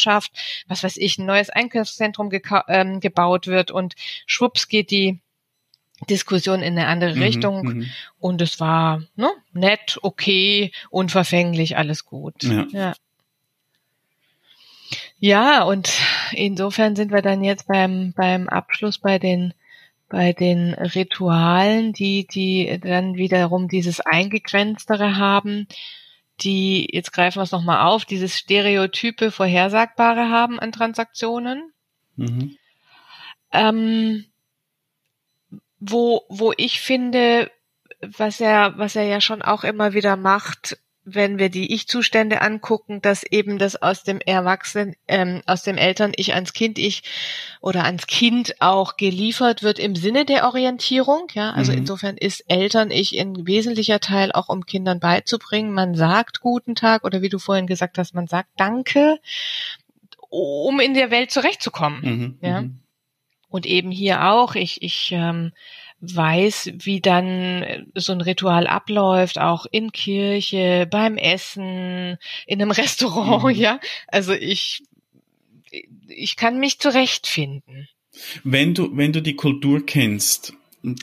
was 0.68 0.84
weiß 0.84 0.98
ich, 0.98 1.18
ein 1.18 1.26
neues 1.26 1.50
Einkaufszentrum 1.50 2.30
ähm, 2.68 3.00
gebaut 3.00 3.48
wird 3.48 3.72
und 3.72 3.96
schwupps 4.26 4.68
geht 4.68 4.92
die 4.92 5.20
Diskussion 6.10 6.62
in 6.62 6.78
eine 6.78 6.88
andere 6.88 7.16
Mhm, 7.16 7.22
Richtung 7.22 7.66
mhm. 7.66 7.90
und 8.20 8.42
es 8.42 8.60
war 8.60 9.02
ne, 9.16 9.30
nett, 9.54 9.98
okay, 10.02 10.72
unverfänglich, 10.90 11.78
alles 11.78 12.06
gut. 12.06 12.44
Ja. 12.44 12.68
ja. 12.72 12.94
Ja, 15.18 15.64
und 15.64 15.92
insofern 16.34 16.96
sind 16.96 17.12
wir 17.12 17.22
dann 17.22 17.44
jetzt 17.44 17.68
beim, 17.68 18.14
beim 18.16 18.50
Abschluss 18.50 18.98
bei 18.98 19.18
den, 19.18 19.54
bei 20.10 20.34
den 20.34 20.74
Ritualen, 20.74 21.94
die, 21.94 22.28
die 22.28 22.80
dann 22.82 23.16
wiederum 23.16 23.68
dieses 23.68 24.02
Eingegrenztere 24.02 25.16
haben, 25.16 25.68
die, 26.42 26.88
jetzt 26.92 27.14
greifen 27.14 27.38
wir 27.40 27.44
es 27.44 27.52
nochmal 27.52 27.86
auf, 27.86 28.06
dieses 28.06 28.38
Stereotype 28.38 29.32
Vorhersagbare 29.32 30.30
haben 30.30 30.60
an 30.60 30.72
Transaktionen 30.72 31.72
Mhm. 32.18 32.58
ähm, 33.52 34.26
wo, 35.80 36.24
wo 36.30 36.54
ich 36.58 36.80
finde, 36.80 37.52
was 38.02 38.40
er, 38.40 38.78
was 38.78 38.96
er 38.96 39.04
ja 39.04 39.22
schon 39.22 39.42
auch 39.42 39.64
immer 39.64 39.94
wieder 39.94 40.16
macht, 40.16 40.78
wenn 41.06 41.38
wir 41.38 41.50
die 41.50 41.74
Ich-Zustände 41.74 42.42
angucken, 42.42 43.02
dass 43.02 43.24
eben 43.24 43.60
das 43.60 43.80
aus 43.82 44.04
dem 44.04 44.20
Erwachsenen, 44.20 44.96
ähm, 45.08 45.42
aus 45.46 45.62
dem 45.62 45.78
Eltern-Ich 45.78 46.34
ans 46.34 46.54
Kind-Ich 46.54 47.04
oder 47.62 47.84
ans 47.86 48.08
Kind 48.08 48.60
auch 48.60 48.98
geliefert 48.98 49.62
wird 49.62 49.78
im 49.78 49.96
Sinne 49.96 50.26
der 50.26 50.46
Orientierung. 50.46 51.28
Ja, 51.34 51.52
also 51.52 51.72
mhm. 51.72 51.80
insofern 51.80 52.18
ist 52.18 52.44
Eltern-Ich 52.48 53.20
ein 53.20 53.46
wesentlicher 53.46 54.00
Teil 54.00 54.32
auch 54.32 54.50
um 54.50 54.66
Kindern 54.66 55.00
beizubringen. 55.00 55.72
Man 55.72 55.94
sagt 55.94 56.42
Guten 56.42 56.74
Tag 56.74 57.04
oder 57.04 57.22
wie 57.22 57.30
du 57.30 57.38
vorhin 57.38 57.68
gesagt 57.68 58.00
hast, 58.00 58.16
man 58.16 58.28
sagt 58.28 58.50
Danke, 58.58 59.20
um 60.30 60.80
in 60.80 60.96
der 60.96 61.12
Welt 61.12 61.30
zurechtzukommen. 61.30 62.02
Mhm. 62.02 62.38
Ja. 62.42 62.62
Mhm. 62.62 62.80
Und 63.48 63.66
eben 63.66 63.92
hier 63.92 64.26
auch, 64.26 64.56
ich, 64.56 64.82
ich 64.82 65.12
ähm, 65.14 65.54
weiß, 66.02 66.72
wie 66.80 67.02
dann 67.02 67.88
so 67.96 68.12
ein 68.12 68.22
Ritual 68.22 68.68
abläuft, 68.68 69.40
auch 69.40 69.66
in 69.72 69.92
Kirche, 69.92 70.88
beim 70.90 71.18
Essen, 71.18 72.18
in 72.46 72.62
einem 72.62 72.72
Restaurant, 72.72 73.56
mhm. 73.56 73.62
ja. 73.62 73.80
Also 74.08 74.34
ich, 74.34 74.84
ich 76.08 76.36
kann 76.36 76.60
mich 76.60 76.80
zurechtfinden. 76.80 77.88
Wenn 78.44 78.74
du, 78.74 78.96
wenn 78.96 79.12
du 79.12 79.22
die 79.22 79.36
Kultur 79.36 79.86
kennst, 79.86 80.54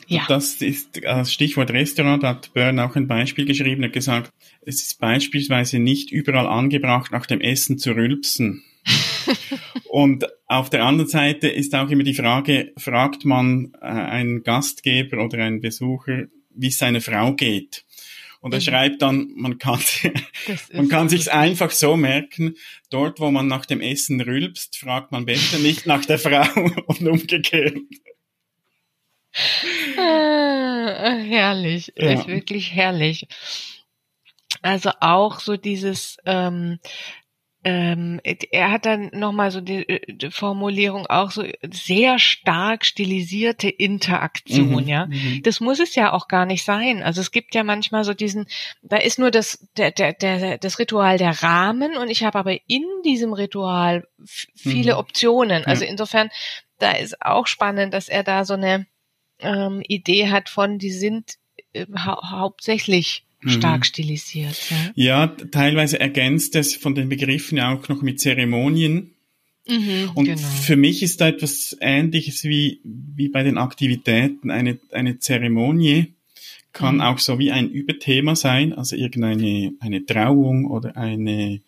ja. 0.07 0.25
das 0.27 0.61
ist 0.61 1.05
als 1.05 1.33
Stichwort 1.33 1.71
Restaurant, 1.71 2.23
hat 2.23 2.53
Byrne 2.53 2.83
auch 2.83 2.95
ein 2.95 3.07
Beispiel 3.07 3.45
geschrieben, 3.45 3.83
hat 3.83 3.93
gesagt, 3.93 4.31
es 4.65 4.81
ist 4.81 4.99
beispielsweise 4.99 5.79
nicht 5.79 6.11
überall 6.11 6.47
angebracht, 6.47 7.11
nach 7.11 7.25
dem 7.25 7.41
Essen 7.41 7.77
zu 7.77 7.91
rülpsen. 7.91 8.63
Und 9.93 10.25
auf 10.47 10.71
der 10.71 10.83
anderen 10.85 11.07
Seite 11.07 11.47
ist 11.47 11.75
auch 11.75 11.87
immer 11.87 12.01
die 12.01 12.15
Frage, 12.15 12.73
fragt 12.77 13.25
man 13.25 13.73
äh, 13.79 13.85
einen 13.85 14.41
Gastgeber 14.41 15.23
oder 15.23 15.37
einen 15.37 15.61
Besucher, 15.61 16.23
wie 16.49 16.69
es 16.69 16.79
seiner 16.79 16.99
Frau 16.99 17.33
geht? 17.33 17.85
Und 18.39 18.55
er 18.55 18.59
mhm. 18.59 18.63
schreibt 18.63 19.03
dann, 19.03 19.33
man 19.35 19.59
kann, 19.59 19.79
man 20.73 20.87
kann 20.87 21.09
sich's 21.09 21.27
einfach 21.27 21.69
so 21.69 21.95
merken, 21.95 22.55
dort 22.89 23.19
wo 23.19 23.29
man 23.29 23.45
nach 23.45 23.67
dem 23.67 23.81
Essen 23.81 24.19
rülpst, 24.19 24.77
fragt 24.77 25.11
man 25.11 25.27
besser 25.27 25.59
nicht 25.59 25.85
nach 25.85 26.03
der 26.03 26.17
Frau 26.17 26.43
und 26.87 27.07
umgekehrt. 27.07 27.77
Ah, 29.95 31.17
herrlich, 31.19 31.93
ja. 31.95 32.13
ist 32.13 32.27
wirklich 32.27 32.73
herrlich. 32.73 33.27
Also 34.63 34.89
auch 35.01 35.39
so 35.39 35.55
dieses, 35.55 36.17
ähm, 36.25 36.79
ähm, 37.65 38.19
er 38.23 38.71
hat 38.71 38.85
dann 38.85 39.09
nochmal 39.13 39.49
so 39.49 39.61
die, 39.61 40.01
die, 40.09 40.31
Formulierung 40.31 41.07
auch 41.07 41.31
so 41.31 41.45
sehr 41.71 42.19
stark 42.19 42.85
stilisierte 42.85 43.69
Interaktion, 43.69 44.83
mhm, 44.83 44.87
ja. 44.87 45.05
Mhm. 45.05 45.41
Das 45.43 45.61
muss 45.61 45.79
es 45.79 45.95
ja 45.95 46.11
auch 46.11 46.27
gar 46.27 46.45
nicht 46.45 46.65
sein. 46.65 47.01
Also 47.03 47.21
es 47.21 47.31
gibt 47.31 47.55
ja 47.55 47.63
manchmal 47.63 48.03
so 48.03 48.13
diesen, 48.13 48.47
da 48.81 48.97
ist 48.97 49.17
nur 49.17 49.31
das, 49.31 49.65
der, 49.77 49.91
der, 49.91 50.11
der, 50.11 50.57
das 50.57 50.77
Ritual 50.77 51.17
der 51.17 51.41
Rahmen 51.41 51.95
und 51.95 52.09
ich 52.09 52.23
habe 52.25 52.37
aber 52.37 52.57
in 52.67 52.83
diesem 53.05 53.31
Ritual 53.31 54.05
viele 54.55 54.93
mhm. 54.93 54.99
Optionen. 54.99 55.63
Also 55.65 55.85
ja. 55.85 55.91
insofern, 55.91 56.29
da 56.79 56.91
ist 56.91 57.21
auch 57.21 57.47
spannend, 57.47 57.93
dass 57.93 58.09
er 58.09 58.23
da 58.23 58.43
so 58.43 58.55
eine 58.55 58.87
ähm, 59.39 59.81
Idee 59.87 60.29
hat 60.29 60.49
von, 60.49 60.79
die 60.79 60.91
sind 60.91 61.35
äh, 61.71 61.85
hau 62.05 62.21
hauptsächlich 62.29 63.25
stark 63.49 63.79
mhm. 63.79 63.83
stilisiert. 63.83 64.71
Ja. 64.95 65.27
ja, 65.27 65.27
teilweise 65.27 65.99
ergänzt 65.99 66.55
es 66.55 66.75
von 66.75 66.95
den 66.95 67.09
Begriffen 67.09 67.57
ja 67.57 67.73
auch 67.73 67.87
noch 67.89 68.01
mit 68.01 68.19
Zeremonien. 68.19 69.11
Mhm, 69.67 70.11
und 70.15 70.25
genau. 70.25 70.41
für 70.41 70.75
mich 70.75 71.03
ist 71.03 71.21
da 71.21 71.29
etwas 71.29 71.77
Ähnliches 71.79 72.43
wie, 72.43 72.81
wie 72.83 73.29
bei 73.29 73.43
den 73.43 73.57
Aktivitäten. 73.57 74.51
Eine, 74.51 74.77
eine 74.91 75.19
Zeremonie 75.19 76.13
kann 76.73 76.95
mhm. 76.95 77.01
auch 77.01 77.19
so 77.19 77.39
wie 77.39 77.51
ein 77.51 77.69
Überthema 77.69 78.35
sein, 78.35 78.73
also 78.73 78.95
irgendeine 78.95 79.73
eine 79.79 80.05
Trauung 80.05 80.65
oder 80.65 80.97
eine 80.97 81.61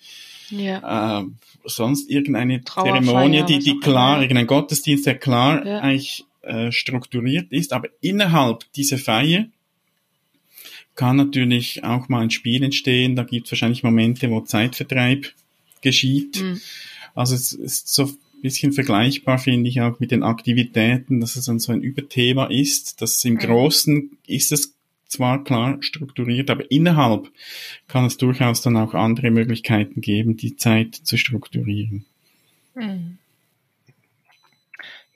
ja. 0.49 1.21
äh, 1.21 1.25
sonst 1.63 2.09
irgendeine 2.09 2.63
Zeremonie, 2.63 3.43
die, 3.43 3.59
die 3.59 3.79
klar, 3.79 4.21
irgendein 4.21 4.47
Gottesdienst, 4.47 5.05
der 5.05 5.15
klar 5.17 5.65
ja. 5.65 5.79
eigentlich 5.79 6.25
äh, 6.41 6.71
strukturiert 6.71 7.51
ist, 7.51 7.73
aber 7.73 7.89
innerhalb 8.01 8.71
dieser 8.73 8.97
Feier 8.97 9.45
kann 10.95 11.17
natürlich 11.17 11.84
auch 11.84 12.10
mal 12.10 12.21
ein 12.21 12.31
Spiel 12.31 12.63
entstehen. 12.63 13.15
Da 13.15 13.23
gibt 13.23 13.47
es 13.47 13.51
wahrscheinlich 13.51 13.84
Momente, 13.84 14.29
wo 14.29 14.41
Zeitvertreib 14.41 15.27
geschieht. 15.81 16.41
Mhm. 16.41 16.62
Also 17.13 17.36
es 17.36 17.53
ist 17.53 17.93
so 17.93 18.05
ein 18.05 18.41
bisschen 18.41 18.73
vergleichbar, 18.73 19.38
finde 19.38 19.69
ich, 19.69 19.81
auch 19.81 19.99
mit 19.99 20.12
den 20.12 20.23
Aktivitäten, 20.23 21.19
dass 21.19 21.36
es 21.36 21.45
dann 21.45 21.60
so 21.60 21.71
ein 21.71 21.81
Überthema 21.81 22.45
ist. 22.45 23.01
Das 23.01 23.23
im 23.25 23.34
mhm. 23.36 23.39
Großen 23.39 24.17
ist 24.27 24.51
es 24.51 24.73
zwar 25.08 25.43
klar 25.43 25.77
strukturiert, 25.81 26.49
aber 26.49 26.69
innerhalb 26.71 27.29
kann 27.88 28.05
es 28.05 28.17
durchaus 28.17 28.62
dann 28.62 28.77
auch 28.77 28.93
andere 28.93 29.31
Möglichkeiten 29.31 30.01
geben, 30.01 30.36
die 30.36 30.58
Zeit 30.58 30.95
zu 30.95 31.17
strukturieren. 31.17 32.05
Mhm. 32.75 33.17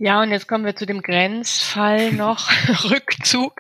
Ja, 0.02 0.22
und 0.22 0.32
jetzt 0.32 0.48
kommen 0.48 0.64
wir 0.64 0.78
zu 0.78 0.86
dem 0.86 1.02
Grenzfall 1.02 2.12
noch, 2.14 2.50
Rückzug. 2.90 3.60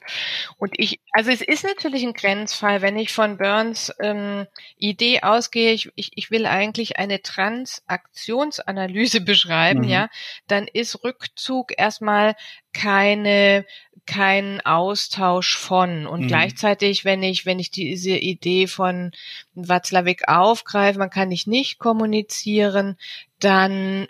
Und 0.58 0.74
ich, 0.78 1.02
also 1.12 1.32
es 1.32 1.42
ist 1.42 1.66
natürlich 1.66 2.04
ein 2.04 2.14
Grenzfall, 2.14 2.82
wenn 2.82 2.98
ich 2.98 3.12
von 3.12 3.38
Burns 3.38 3.94
ähm, 4.00 4.48
Idee 4.78 5.22
ausgehe, 5.22 5.74
ich, 5.74 5.92
ich, 5.96 6.12
ich 6.16 6.32
will 6.32 6.46
eigentlich 6.46 6.98
eine 6.98 7.22
Transaktionsanalyse 7.22 9.20
beschreiben, 9.26 9.82
mhm. 9.82 9.90
ja, 9.90 10.10
dann 10.48 10.68
ist 10.68 11.04
Rückzug 11.04 11.78
erstmal 11.78 12.36
keine 12.72 13.66
kein 14.06 14.62
Austausch 14.62 15.56
von 15.56 16.08
und 16.08 16.22
mhm. 16.22 16.28
gleichzeitig 16.28 17.06
wenn 17.06 17.22
ich 17.22 17.46
wenn 17.46 17.60
ich 17.60 17.70
diese 17.70 18.16
Idee 18.16 18.66
von 18.66 19.12
Watzlawick 19.54 20.28
aufgreife 20.28 20.98
man 20.98 21.12
kann 21.12 21.30
nicht 21.30 21.46
nicht 21.46 21.78
kommunizieren 21.78 22.98
dann 23.40 24.08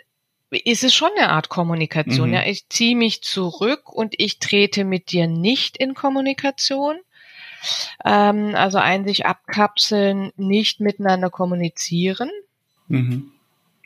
ist 0.50 0.84
es 0.84 0.94
schon 0.94 1.10
eine 1.16 1.30
Art 1.30 1.48
Kommunikation. 1.48 2.28
Mhm. 2.28 2.34
Ja, 2.34 2.46
ich 2.46 2.68
ziehe 2.68 2.96
mich 2.96 3.22
zurück 3.22 3.92
und 3.92 4.14
ich 4.18 4.38
trete 4.38 4.84
mit 4.84 5.12
dir 5.12 5.26
nicht 5.26 5.76
in 5.76 5.94
Kommunikation. 5.94 6.96
Ähm, 8.04 8.54
also 8.54 8.78
ein 8.78 9.06
sich 9.06 9.26
abkapseln, 9.26 10.32
nicht 10.36 10.80
miteinander 10.80 11.30
kommunizieren. 11.30 12.30
Mhm. 12.88 13.32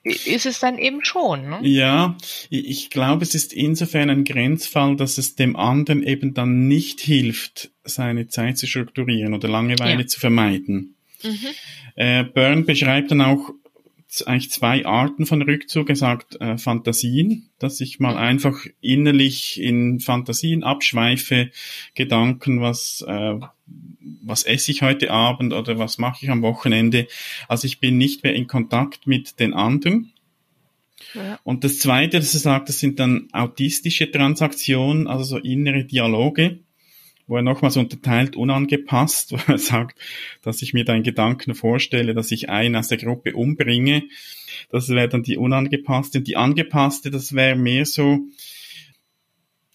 Ist 0.04 0.44
es 0.44 0.60
dann 0.60 0.78
eben 0.78 1.02
schon, 1.02 1.48
ne? 1.48 1.60
Ja, 1.62 2.16
ich 2.50 2.90
glaube, 2.90 3.24
es 3.24 3.34
ist 3.34 3.54
insofern 3.54 4.10
ein 4.10 4.24
Grenzfall, 4.24 4.96
dass 4.96 5.16
es 5.16 5.34
dem 5.34 5.56
anderen 5.56 6.02
eben 6.02 6.34
dann 6.34 6.68
nicht 6.68 7.00
hilft, 7.00 7.70
seine 7.84 8.28
Zeit 8.28 8.58
zu 8.58 8.66
strukturieren 8.66 9.32
oder 9.32 9.48
Langeweile 9.48 10.02
ja. 10.02 10.06
zu 10.06 10.20
vermeiden. 10.20 10.94
Mhm. 11.22 11.46
Äh, 11.96 12.24
Byrne 12.24 12.64
beschreibt 12.64 13.12
dann 13.12 13.22
auch 13.22 13.50
eigentlich 14.22 14.50
zwei 14.50 14.86
Arten 14.86 15.26
von 15.26 15.42
Rückzug. 15.42 15.88
Er 15.88 15.96
sagt 15.96 16.40
äh, 16.40 16.58
Fantasien, 16.58 17.50
dass 17.58 17.80
ich 17.80 18.00
mal 18.00 18.16
einfach 18.16 18.66
innerlich 18.80 19.60
in 19.60 20.00
Fantasien 20.00 20.62
abschweife, 20.62 21.50
Gedanken, 21.94 22.60
was 22.60 23.04
äh, 23.06 23.38
was 24.22 24.44
esse 24.44 24.70
ich 24.70 24.82
heute 24.82 25.10
Abend 25.10 25.52
oder 25.52 25.78
was 25.78 25.98
mache 25.98 26.24
ich 26.24 26.30
am 26.30 26.42
Wochenende. 26.42 27.06
Also 27.48 27.66
ich 27.66 27.80
bin 27.80 27.96
nicht 27.96 28.22
mehr 28.22 28.34
in 28.34 28.46
Kontakt 28.46 29.06
mit 29.06 29.40
den 29.40 29.54
anderen. 29.54 30.12
Ja. 31.14 31.38
Und 31.44 31.64
das 31.64 31.78
Zweite, 31.78 32.18
das 32.18 32.34
er 32.34 32.40
sagt, 32.40 32.68
das 32.68 32.80
sind 32.80 32.98
dann 32.98 33.28
autistische 33.32 34.10
Transaktionen, 34.10 35.06
also 35.06 35.24
so 35.24 35.38
innere 35.38 35.84
Dialoge 35.84 36.60
wo 37.26 37.36
er 37.36 37.42
nochmals 37.42 37.76
unterteilt, 37.76 38.36
unangepasst, 38.36 39.32
wo 39.48 39.52
er 39.52 39.58
sagt, 39.58 39.98
dass 40.42 40.62
ich 40.62 40.74
mir 40.74 40.84
da 40.84 40.92
einen 40.92 41.02
Gedanken 41.02 41.54
vorstelle, 41.54 42.14
dass 42.14 42.30
ich 42.30 42.50
einen 42.50 42.76
aus 42.76 42.88
der 42.88 42.98
Gruppe 42.98 43.34
umbringe. 43.34 44.04
Das 44.70 44.88
wäre 44.88 45.08
dann 45.08 45.22
die 45.22 45.36
unangepasste. 45.36 46.18
Und 46.18 46.28
die 46.28 46.36
angepasste, 46.36 47.10
das 47.10 47.34
wäre 47.34 47.56
mehr 47.56 47.86
so, 47.86 48.20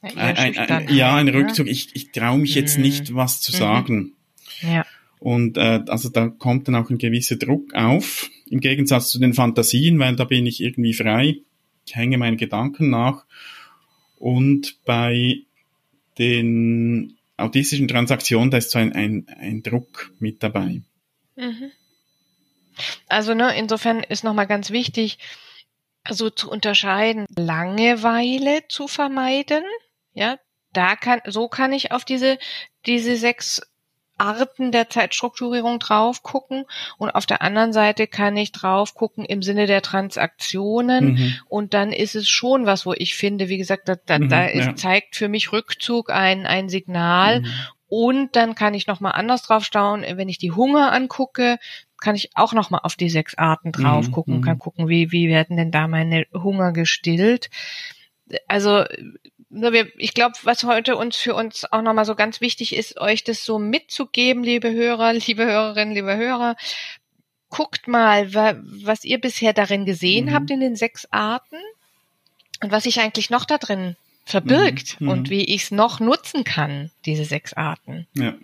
ja, 0.01 0.12
ein, 0.15 0.57
ein, 0.57 0.95
ja, 0.95 1.15
ein 1.15 1.27
Rückzug. 1.27 1.67
Ja? 1.67 1.71
Ich, 1.71 1.95
ich 1.95 2.12
traue 2.12 2.39
mich 2.39 2.55
jetzt 2.55 2.77
mhm. 2.77 2.83
nicht, 2.83 3.15
was 3.15 3.41
zu 3.41 3.51
mhm. 3.51 3.57
sagen. 3.57 4.13
Ja. 4.62 4.85
Und 5.19 5.57
äh, 5.57 5.81
also 5.88 6.09
da 6.09 6.29
kommt 6.29 6.67
dann 6.67 6.75
auch 6.75 6.89
ein 6.89 6.97
gewisser 6.97 7.35
Druck 7.35 7.73
auf, 7.73 8.29
im 8.49 8.62
Gegensatz 8.62 9.09
zu 9.09 9.19
den 9.19 9.33
Fantasien, 9.33 9.99
weil 9.99 10.15
da 10.15 10.23
bin 10.23 10.45
ich 10.45 10.62
irgendwie 10.63 10.93
frei, 10.93 11.39
ich 11.85 11.95
hänge 11.95 12.17
meinen 12.17 12.38
Gedanken 12.38 12.89
nach. 12.89 13.25
Und 14.17 14.77
bei 14.85 15.41
den 16.17 17.17
autistischen 17.41 17.88
Transaktion, 17.88 18.52
da 18.52 18.58
ist 18.58 18.71
so 18.71 18.80
ein, 18.80 18.93
ein, 18.93 19.28
ein 19.39 19.63
Druck 19.63 20.12
mit 20.19 20.43
dabei. 20.43 20.82
Mhm. 21.36 21.71
Also 23.08 23.34
ne, 23.34 23.58
insofern 23.58 24.04
ist 24.04 24.23
nochmal 24.23 24.47
ganz 24.47 24.69
wichtig, 24.69 25.17
so 26.10 26.30
zu 26.30 26.49
unterscheiden, 26.49 27.25
Langeweile 27.36 28.67
zu 28.67 28.88
vermeiden. 28.88 29.63
Ja, 30.13 30.38
da 30.73 30.95
kann, 30.95 31.21
so 31.25 31.47
kann 31.47 31.73
ich 31.73 31.91
auf 31.91 32.06
diese, 32.06 32.38
diese 32.86 33.15
sechs 33.15 33.62
Arten 34.19 34.71
der 34.71 34.89
Zeitstrukturierung 34.89 35.79
drauf 35.79 36.23
gucken 36.23 36.65
und 36.97 37.10
auf 37.12 37.25
der 37.25 37.41
anderen 37.41 37.73
Seite 37.73 38.08
kann 38.08 38.38
ich 38.38 38.51
drauf 38.51 38.93
gucken 38.93 39.25
im 39.25 39.41
Sinne 39.41 39.65
der 39.65 39.82
Transaktionen 39.82 41.13
mhm. 41.13 41.34
und 41.47 41.73
dann 41.73 41.91
ist 41.91 42.15
es 42.15 42.29
schon 42.29 42.65
was, 42.65 42.86
wo 42.86 42.93
ich 42.93 43.15
finde, 43.15 43.49
wie 43.49 43.58
gesagt, 43.58 43.89
da, 43.89 43.95
da, 43.95 44.19
mhm, 44.19 44.29
da 44.29 44.49
ja. 44.49 44.75
zeigt 44.75 45.15
für 45.15 45.29
mich 45.29 45.51
Rückzug 45.51 46.10
ein, 46.10 46.45
ein 46.45 46.69
Signal 46.69 47.41
mhm. 47.41 47.47
Und 47.89 48.36
dann 48.36 48.53
kann 48.53 48.75
ich 48.75 48.86
nochmal 48.86 49.13
anders 49.13 49.41
drauf 49.41 49.65
schauen, 49.65 50.05
wenn 50.08 50.29
ich 50.29 50.38
die 50.38 50.51
Hunger 50.51 50.93
angucke, 50.93 51.58
kann 51.99 52.15
ich 52.15 52.29
auch 52.36 52.53
nochmal 52.53 52.82
auf 52.84 52.95
die 52.95 53.10
sechs 53.10 53.36
Arten 53.36 53.71
drauf 53.71 54.08
mhm, 54.08 54.12
gucken, 54.12 54.41
kann 54.41 54.60
gucken, 54.60 54.88
wie, 54.88 55.12
wie 55.12 55.27
werden 55.27 55.58
denn 55.58 55.71
da 55.71 55.88
meine 55.88 56.25
Hunger 56.34 56.71
gestillt. 56.71 57.49
Also 58.47 58.86
ich 59.97 60.13
glaube, 60.13 60.35
was 60.43 60.63
heute 60.63 60.95
uns 60.95 61.15
für 61.15 61.33
uns 61.33 61.65
auch 61.71 61.81
nochmal 61.81 62.05
so 62.05 62.15
ganz 62.15 62.39
wichtig 62.39 62.75
ist, 62.75 62.99
euch 62.99 63.23
das 63.23 63.43
so 63.43 63.57
mitzugeben, 63.57 64.43
liebe 64.43 64.71
Hörer, 64.71 65.13
liebe 65.27 65.45
Hörerinnen, 65.45 65.93
liebe 65.93 66.15
Hörer. 66.15 66.55
Guckt 67.49 67.88
mal, 67.88 68.31
was 68.33 69.03
ihr 69.03 69.19
bisher 69.19 69.53
darin 69.53 69.85
gesehen 69.85 70.27
mhm. 70.27 70.33
habt 70.33 70.51
in 70.51 70.59
den 70.59 70.75
sechs 70.75 71.07
Arten 71.12 71.57
und 72.62 72.71
was 72.71 72.83
sich 72.83 72.99
eigentlich 72.99 73.31
noch 73.31 73.45
da 73.45 73.57
drin 73.57 73.95
verbirgt 74.23 75.01
mhm. 75.01 75.09
und 75.09 75.21
mhm. 75.27 75.29
wie 75.31 75.45
ich 75.45 75.63
es 75.63 75.71
noch 75.71 75.99
nutzen 75.99 76.43
kann, 76.43 76.91
diese 77.05 77.25
sechs 77.25 77.53
Arten. 77.53 78.05
Ja. 78.13 78.35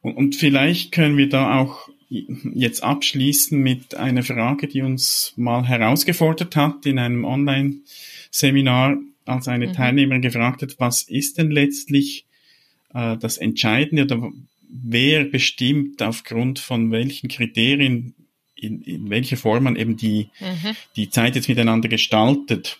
Und, 0.00 0.16
und 0.16 0.36
vielleicht 0.36 0.92
können 0.92 1.18
wir 1.18 1.28
da 1.28 1.60
auch 1.60 1.90
jetzt 2.08 2.82
abschließen 2.82 3.60
mit 3.60 3.96
einer 3.96 4.22
Frage, 4.22 4.68
die 4.68 4.80
uns 4.80 5.34
mal 5.36 5.66
herausgefordert 5.66 6.56
hat 6.56 6.86
in 6.86 6.98
einem 6.98 7.24
Online-Seminar 7.24 8.96
als 9.26 9.48
eine 9.48 9.68
mhm. 9.68 9.72
Teilnehmerin 9.72 10.22
gefragt 10.22 10.62
hat, 10.62 10.76
was 10.78 11.02
ist 11.02 11.38
denn 11.38 11.50
letztlich 11.50 12.26
äh, 12.94 13.16
das 13.16 13.38
Entscheidende 13.38 14.04
oder 14.04 14.32
wer 14.68 15.24
bestimmt 15.24 16.02
aufgrund 16.02 16.58
von 16.58 16.90
welchen 16.90 17.28
Kriterien, 17.28 18.14
in, 18.54 18.82
in 18.82 19.10
welcher 19.10 19.36
Form 19.36 19.64
man 19.64 19.76
eben 19.76 19.96
die, 19.96 20.30
mhm. 20.40 20.76
die 20.96 21.10
Zeit 21.10 21.36
jetzt 21.36 21.48
miteinander 21.48 21.88
gestaltet. 21.88 22.78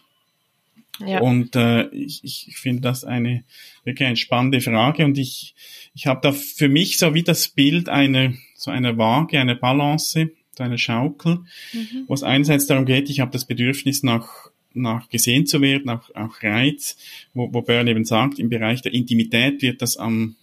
Ja. 0.98 1.20
Und 1.20 1.54
äh, 1.56 1.88
ich, 1.88 2.22
ich 2.24 2.56
finde 2.56 2.82
das 2.82 3.04
eine 3.04 3.44
wirklich 3.84 4.06
eine 4.06 4.16
spannende 4.16 4.60
Frage 4.60 5.04
und 5.04 5.18
ich, 5.18 5.54
ich 5.94 6.06
habe 6.06 6.20
da 6.22 6.32
für 6.32 6.68
mich 6.68 6.96
so 6.96 7.12
wie 7.14 7.22
das 7.22 7.48
Bild 7.48 7.88
einer 7.88 8.32
so 8.56 8.70
einer 8.70 8.96
Waage, 8.96 9.38
einer 9.38 9.54
Balance, 9.54 10.30
so 10.56 10.62
einer 10.64 10.78
Schaukel, 10.78 11.40
mhm. 11.72 12.04
wo 12.06 12.14
es 12.14 12.22
einerseits 12.22 12.66
darum 12.66 12.86
geht, 12.86 13.10
ich 13.10 13.20
habe 13.20 13.30
das 13.30 13.44
Bedürfnis 13.44 14.02
nach 14.02 14.50
nach 14.82 15.08
gesehen 15.08 15.46
zu 15.46 15.60
werden, 15.60 15.90
auch, 15.90 16.14
auch 16.14 16.42
Reiz, 16.42 16.96
wo, 17.34 17.52
wo 17.52 17.62
Byrne 17.62 17.90
eben 17.90 18.04
sagt, 18.04 18.38
im 18.38 18.48
Bereich 18.48 18.82
der 18.82 18.94
Intimität 18.94 19.62
wird 19.62 19.82
das 19.82 19.96
am, 19.96 20.36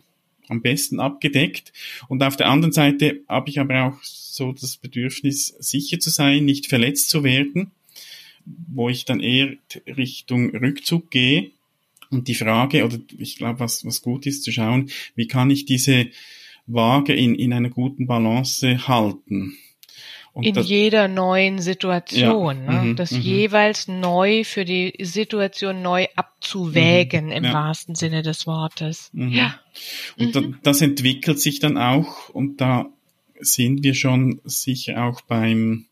am 0.48 0.62
besten 0.62 1.00
abgedeckt. 1.00 1.74
Und 2.08 2.24
auf 2.24 2.38
der 2.38 2.50
anderen 2.50 2.74
Seite 2.74 3.22
habe 3.28 3.50
ich 3.50 3.60
aber 3.60 3.84
auch 3.84 4.04
so 4.04 4.52
das 4.52 4.78
Bedürfnis, 4.78 5.48
sicher 5.60 6.00
zu 6.00 6.10
sein, 6.10 6.46
nicht 6.46 6.68
verletzt 6.68 7.10
zu 7.10 7.24
werden, 7.24 7.72
wo 8.46 8.90
ich 8.90 9.06
dann 9.06 9.20
eher 9.20 9.56
Richtung 9.88 10.56
Rückzug 10.56 11.12
gehe. 11.12 11.52
Und 12.10 12.28
die 12.28 12.36
Frage, 12.36 12.86
oder 12.86 13.00
ich 13.18 13.38
glaube, 13.38 13.60
was, 13.60 13.86
was 13.86 14.02
gut 14.02 14.26
ist, 14.26 14.44
zu 14.44 14.52
schauen, 14.52 14.90
wie 15.16 15.28
kann 15.28 15.50
ich 15.50 15.66
diese 15.66 16.08
Waage 16.68 17.14
in, 17.14 17.36
in 17.36 17.54
einer 17.54 17.70
guten 17.70 18.08
Balance 18.08 18.88
halten. 18.88 19.58
Und 20.34 20.46
in 20.46 20.56
das, 20.56 20.68
jeder 20.68 21.08
neuen 21.08 21.60
Situation, 21.60 22.66
ja, 22.66 22.72
ne? 22.72 22.82
Mhm, 22.82 22.96
das 22.96 23.12
mhm. 23.12 23.22
jeweils 23.22 23.88
neu 23.88 24.44
für 24.44 24.66
die 24.66 24.94
Situation 25.00 25.84
neu 25.84 26.08
abzuwägen 26.16 27.32
im 27.32 27.44
ja. 27.44 27.54
wahrsten 27.54 27.94
Sinne 27.94 28.24
des 28.24 28.48
Wortes. 28.48 29.12
Mhm. 29.14 29.32
Ja. 29.32 29.60
Und 30.18 30.36
da, 30.36 30.42
das 30.64 30.82
entwickelt 30.82 31.40
sich 31.40 31.60
dann 31.60 31.78
auch 31.78 32.30
und 32.30 32.62
da 32.62 32.88
sind 33.40 33.84
wir 33.84 33.94
schon 33.94 34.42
sicher 34.44 35.04
auch 35.04 35.22
beim 35.22 35.86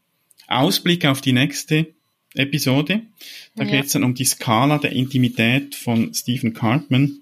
Ausblick 0.47 1.06
auf 1.06 1.21
die 1.21 1.34
nächste 1.34 1.88
Episode. 2.34 3.01
Da 3.56 3.63
ja. 3.63 3.69
geht 3.69 3.86
es 3.86 3.91
dann 3.91 4.04
um 4.04 4.15
die 4.15 4.25
Skala 4.25 4.80
der 4.80 4.93
Intimität 4.93 5.75
von 5.75 6.13
Stephen 6.15 6.54
Cartman, 6.54 7.19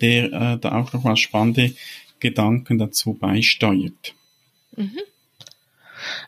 der 0.00 0.24
äh, 0.32 0.58
da 0.58 0.80
auch 0.80 0.92
noch 0.92 1.04
mal 1.04 1.16
spannende 1.16 1.72
Gedanken 2.18 2.78
dazu 2.78 3.14
beisteuert. 3.14 4.14
Mhm. 4.76 4.98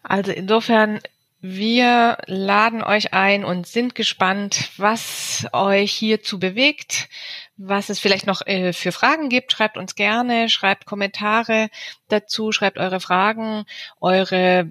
Also 0.02 0.32
insofern, 0.32 1.00
wir 1.40 2.18
laden 2.26 2.82
euch 2.82 3.12
ein 3.12 3.44
und 3.44 3.66
sind 3.66 3.94
gespannt, 3.94 4.70
was 4.78 5.46
euch 5.52 5.92
hierzu 5.92 6.38
bewegt, 6.38 7.08
was 7.56 7.90
es 7.90 8.00
vielleicht 8.00 8.26
noch 8.26 8.46
äh, 8.46 8.72
für 8.72 8.92
Fragen 8.92 9.28
gibt. 9.28 9.52
Schreibt 9.52 9.76
uns 9.76 9.94
gerne, 9.94 10.48
schreibt 10.48 10.86
Kommentare 10.86 11.68
dazu, 12.08 12.50
schreibt 12.50 12.78
eure 12.78 13.00
Fragen, 13.00 13.64
eure 14.00 14.70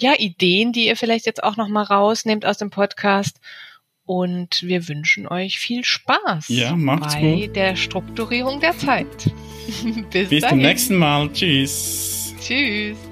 ja, 0.00 0.14
Ideen, 0.18 0.72
die 0.72 0.86
ihr 0.86 0.96
vielleicht 0.96 1.26
jetzt 1.26 1.42
auch 1.42 1.56
noch 1.56 1.68
mal 1.68 1.82
rausnehmt 1.82 2.46
aus 2.46 2.58
dem 2.58 2.70
Podcast. 2.70 3.40
Und 4.04 4.62
wir 4.62 4.88
wünschen 4.88 5.28
euch 5.28 5.58
viel 5.58 5.84
Spaß 5.84 6.48
ja, 6.48 6.74
macht's 6.74 7.14
bei 7.14 7.46
gut. 7.46 7.56
der 7.56 7.76
Strukturierung 7.76 8.60
der 8.60 8.76
Zeit. 8.76 9.30
Bis, 10.10 10.28
Bis 10.28 10.44
zum 10.44 10.58
nächsten 10.58 10.96
Mal. 10.96 11.32
Tschüss. 11.32 12.34
Tschüss. 12.40 13.11